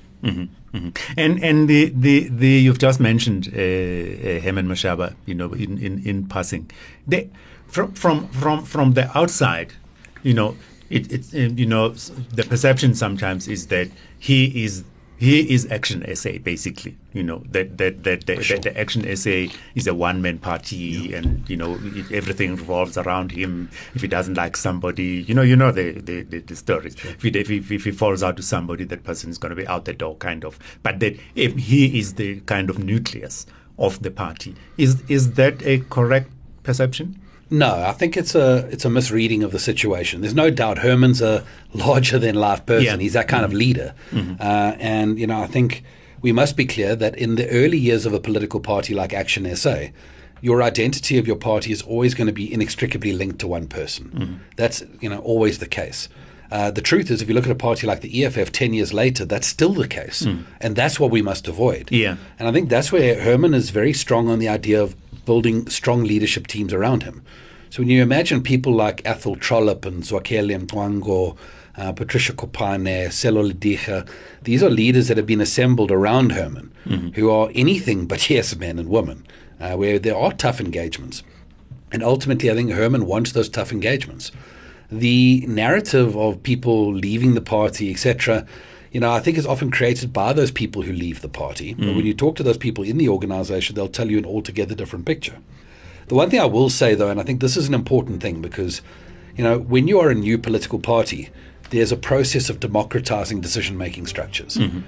And 1.17 1.43
and 1.43 1.67
the, 1.67 1.91
the, 1.95 2.29
the 2.29 2.47
you've 2.47 2.79
just 2.79 2.99
mentioned 2.99 3.47
uh, 3.53 3.57
uh, 3.57 4.39
Herman 4.41 4.67
Mashaba, 4.67 5.15
you 5.25 5.35
know, 5.35 5.51
in, 5.53 5.77
in, 5.77 6.01
in 6.05 6.25
passing. 6.27 6.69
They, 7.07 7.29
from 7.67 7.91
from 7.93 8.27
from 8.29 8.63
from 8.65 8.93
the 8.93 9.09
outside, 9.17 9.73
you 10.23 10.33
know, 10.33 10.55
it, 10.89 11.11
it's 11.11 11.33
uh, 11.33 11.37
you 11.55 11.65
know 11.65 11.89
the 11.89 12.43
perception 12.43 12.95
sometimes 12.95 13.47
is 13.47 13.67
that 13.67 13.89
he 14.19 14.63
is 14.63 14.83
he 15.21 15.53
is 15.53 15.67
Action 15.69 16.03
SA 16.15 16.39
basically. 16.43 16.97
You 17.13 17.21
know 17.21 17.43
that 17.51 17.77
that 17.77 18.03
that 18.05 18.25
the, 18.25 18.37
that 18.37 18.63
the 18.63 18.75
Action 18.75 19.03
SA 19.15 19.55
is 19.75 19.85
a 19.85 19.93
one 19.93 20.23
man 20.23 20.39
party, 20.39 21.13
and 21.13 21.47
you 21.47 21.55
know 21.55 21.77
it, 21.83 22.11
everything 22.11 22.55
revolves 22.55 22.97
around 22.97 23.31
him. 23.31 23.69
If 23.93 24.01
he 24.01 24.07
doesn't 24.07 24.33
like 24.33 24.57
somebody, 24.57 25.23
you 25.27 25.35
know, 25.35 25.43
you 25.43 25.55
know 25.55 25.71
the 25.71 25.91
the, 25.91 26.23
the, 26.23 26.39
the 26.39 26.55
stories. 26.55 26.95
If, 26.95 27.21
he, 27.21 27.29
if, 27.29 27.49
he, 27.49 27.57
if 27.57 27.83
he 27.83 27.91
falls 27.91 28.23
out 28.23 28.35
to 28.37 28.41
somebody, 28.41 28.83
that 28.85 29.03
person 29.03 29.29
is 29.29 29.37
going 29.37 29.51
to 29.51 29.55
be 29.55 29.67
out 29.67 29.85
the 29.85 29.93
door, 29.93 30.15
kind 30.15 30.43
of. 30.43 30.57
But 30.81 30.99
that 31.01 31.19
if 31.35 31.55
he 31.55 31.99
is 31.99 32.15
the 32.15 32.39
kind 32.41 32.71
of 32.71 32.79
nucleus 32.79 33.45
of 33.77 34.01
the 34.01 34.09
party, 34.09 34.55
is 34.79 35.03
is 35.07 35.33
that 35.33 35.61
a 35.61 35.81
correct 35.91 36.31
perception? 36.63 37.20
No, 37.51 37.83
I 37.85 37.91
think 37.91 38.15
it's 38.15 38.33
a 38.33 38.67
it's 38.71 38.85
a 38.85 38.89
misreading 38.89 39.43
of 39.43 39.51
the 39.51 39.59
situation. 39.59 40.21
There's 40.21 40.33
no 40.33 40.49
doubt 40.49 40.79
Herman's 40.79 41.21
a 41.21 41.45
larger 41.73 42.17
than 42.17 42.35
life 42.35 42.65
person. 42.65 42.85
Yeah. 42.85 42.97
He's 42.97 43.13
that 43.13 43.27
kind 43.27 43.43
of 43.43 43.53
leader, 43.53 43.93
uh, 44.39 44.75
and 44.79 45.19
you 45.19 45.27
know 45.27 45.41
I 45.41 45.47
think 45.47 45.83
we 46.21 46.31
must 46.31 46.55
be 46.55 46.65
clear 46.65 46.95
that 46.95 47.15
in 47.17 47.35
the 47.35 47.49
early 47.49 47.77
years 47.77 48.05
of 48.05 48.13
a 48.13 48.19
political 48.19 48.61
party 48.61 48.95
like 48.95 49.13
Action 49.13 49.53
SA, 49.55 49.87
your 50.39 50.63
identity 50.63 51.17
of 51.17 51.27
your 51.27 51.35
party 51.35 51.71
is 51.73 51.81
always 51.81 52.13
going 52.13 52.27
to 52.27 52.33
be 52.33 52.51
inextricably 52.51 53.11
linked 53.11 53.39
to 53.39 53.47
one 53.47 53.67
person. 53.67 54.39
That's 54.55 54.83
you 55.01 55.09
know 55.09 55.19
always 55.19 55.59
the 55.59 55.67
case. 55.67 56.07
Uh, 56.51 56.69
the 56.69 56.81
truth 56.81 57.09
is, 57.09 57.21
if 57.21 57.29
you 57.29 57.33
look 57.35 57.45
at 57.45 57.51
a 57.51 57.55
party 57.55 57.87
like 57.87 58.01
the 58.01 58.25
EFF 58.25 58.51
10 58.51 58.73
years 58.73 58.93
later, 58.93 59.23
that's 59.23 59.47
still 59.47 59.71
the 59.71 59.87
case. 59.87 60.27
And 60.59 60.75
that's 60.75 60.99
what 60.99 61.09
we 61.09 61.21
must 61.21 61.47
avoid. 61.47 61.89
Yeah. 61.91 62.17
And 62.37 62.45
I 62.45 62.51
think 62.51 62.67
that's 62.67 62.91
where 62.91 63.21
Herman 63.21 63.53
is 63.53 63.69
very 63.69 63.93
strong 63.93 64.27
on 64.27 64.39
the 64.39 64.49
idea 64.49 64.83
of 64.83 64.93
building 65.25 65.67
strong 65.69 66.03
leadership 66.03 66.47
teams 66.47 66.73
around 66.73 67.03
him. 67.03 67.23
So 67.69 67.81
when 67.81 67.89
you 67.89 68.01
imagine 68.01 68.43
people 68.43 68.73
like 68.73 69.01
Athol 69.05 69.37
Trollip 69.37 69.85
and 69.85 70.03
Zwakele 70.03 70.59
Mncwango, 70.59 71.37
uh, 71.77 71.93
Patricia 71.93 72.33
Kopane, 72.33 73.11
Selo 73.11 73.49
Ledicha, 73.49 74.07
these 74.41 74.61
are 74.61 74.69
leaders 74.69 75.07
that 75.07 75.17
have 75.17 75.25
been 75.25 75.39
assembled 75.39 75.89
around 75.89 76.33
Herman 76.33 76.71
who 77.15 77.29
are 77.29 77.49
anything 77.53 78.07
but 78.07 78.29
yes 78.29 78.55
men 78.55 78.79
and 78.79 78.89
women, 78.89 79.25
uh, 79.59 79.75
where 79.75 79.99
there 79.99 80.17
are 80.17 80.33
tough 80.33 80.59
engagements. 80.59 81.23
And 81.91 82.03
ultimately, 82.03 82.49
I 82.49 82.55
think 82.55 82.71
Herman 82.71 83.05
wants 83.05 83.33
those 83.33 83.49
tough 83.49 83.71
engagements. 83.71 84.31
The 84.89 85.45
narrative 85.47 86.17
of 86.17 86.41
people 86.43 86.93
leaving 86.93 87.33
the 87.33 87.41
party, 87.41 87.91
etc., 87.91 88.45
you 88.91 88.99
know, 88.99 89.11
I 89.11 89.19
think 89.19 89.37
is 89.37 89.45
often 89.45 89.71
created 89.71 90.11
by 90.11 90.33
those 90.33 90.51
people 90.51 90.81
who 90.81 90.91
leave 90.91 91.21
the 91.21 91.29
party. 91.29 91.73
But 91.73 91.87
when 91.87 92.01
mm. 92.01 92.05
you 92.05 92.13
talk 92.13 92.35
to 92.35 92.43
those 92.43 92.57
people 92.57 92.83
in 92.83 92.97
the 92.97 93.07
organization, 93.07 93.75
they'll 93.75 93.87
tell 93.87 94.11
you 94.11 94.17
an 94.17 94.25
altogether 94.25 94.75
different 94.75 95.05
picture. 95.05 95.37
The 96.07 96.15
one 96.15 96.29
thing 96.29 96.41
I 96.41 96.45
will 96.45 96.69
say, 96.69 96.93
though, 96.93 97.09
and 97.09 97.19
I 97.19 97.23
think 97.23 97.39
this 97.39 97.55
is 97.55 97.69
an 97.69 97.73
important 97.73 98.21
thing 98.21 98.41
because, 98.41 98.81
you 99.37 99.45
know, 99.45 99.59
when 99.59 99.87
you 99.87 99.99
are 100.01 100.09
a 100.09 100.15
new 100.15 100.37
political 100.37 100.77
party, 100.77 101.29
there's 101.69 101.93
a 101.93 101.97
process 101.97 102.49
of 102.49 102.59
democratizing 102.59 103.39
decision 103.39 103.77
making 103.77 104.07
structures. 104.07 104.57
Mm-hmm. 104.57 104.79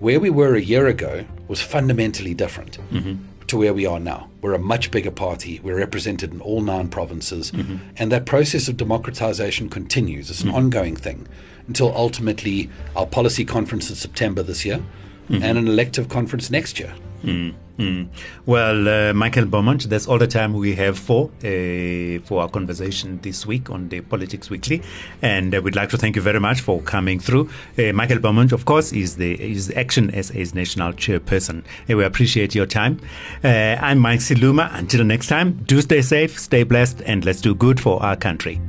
Where 0.00 0.18
we 0.18 0.30
were 0.30 0.56
a 0.56 0.60
year 0.60 0.88
ago 0.88 1.24
was 1.46 1.62
fundamentally 1.62 2.34
different 2.34 2.78
mm-hmm. 2.90 3.24
To 3.52 3.58
where 3.58 3.74
we 3.74 3.84
are 3.84 4.00
now. 4.00 4.30
We're 4.40 4.54
a 4.54 4.58
much 4.58 4.90
bigger 4.90 5.10
party. 5.10 5.60
We're 5.62 5.76
represented 5.76 6.32
in 6.32 6.40
all 6.40 6.62
nine 6.62 6.88
provinces. 6.88 7.50
Mm-hmm. 7.50 7.76
And 7.98 8.10
that 8.10 8.24
process 8.24 8.66
of 8.66 8.78
democratization 8.78 9.68
continues. 9.68 10.30
It's 10.30 10.40
an 10.40 10.48
mm-hmm. 10.48 10.56
ongoing 10.56 10.96
thing 10.96 11.28
until 11.68 11.94
ultimately 11.94 12.70
our 12.96 13.06
policy 13.06 13.44
conference 13.44 13.90
in 13.90 13.96
September 13.96 14.42
this 14.42 14.64
year 14.64 14.78
mm-hmm. 14.78 15.42
and 15.42 15.58
an 15.58 15.68
elective 15.68 16.08
conference 16.08 16.50
next 16.50 16.80
year. 16.80 16.94
Mm, 17.22 17.54
mm. 17.78 18.08
Well, 18.46 18.88
uh, 18.88 19.12
Michael 19.12 19.46
Beaumont, 19.46 19.88
that's 19.88 20.08
all 20.08 20.18
the 20.18 20.26
time 20.26 20.52
we 20.54 20.74
have 20.74 20.98
for 20.98 21.30
uh, 21.44 22.18
for 22.24 22.42
our 22.42 22.48
conversation 22.48 23.20
this 23.22 23.46
week 23.46 23.70
on 23.70 23.88
the 23.88 24.00
Politics 24.00 24.50
Weekly, 24.50 24.82
and 25.22 25.54
uh, 25.54 25.60
we'd 25.62 25.76
like 25.76 25.88
to 25.90 25.96
thank 25.96 26.16
you 26.16 26.22
very 26.22 26.40
much 26.40 26.60
for 26.60 26.80
coming 26.82 27.20
through. 27.20 27.48
Uh, 27.78 27.92
Michael 27.92 28.18
Beaumont, 28.18 28.52
of 28.52 28.64
course, 28.64 28.92
is 28.92 29.16
the 29.16 29.40
is 29.40 29.70
Action 29.70 30.10
SA's 30.20 30.52
national 30.54 30.92
chairperson, 30.94 31.64
we 31.88 32.04
appreciate 32.04 32.54
your 32.54 32.66
time. 32.66 33.00
Uh, 33.44 33.76
I'm 33.80 33.98
Mike 34.00 34.20
Siluma. 34.20 34.74
Until 34.74 35.04
next 35.04 35.28
time, 35.28 35.62
do 35.64 35.80
stay 35.80 36.02
safe, 36.02 36.38
stay 36.38 36.64
blessed, 36.64 37.02
and 37.06 37.24
let's 37.24 37.40
do 37.40 37.54
good 37.54 37.78
for 37.78 38.02
our 38.02 38.16
country. 38.16 38.60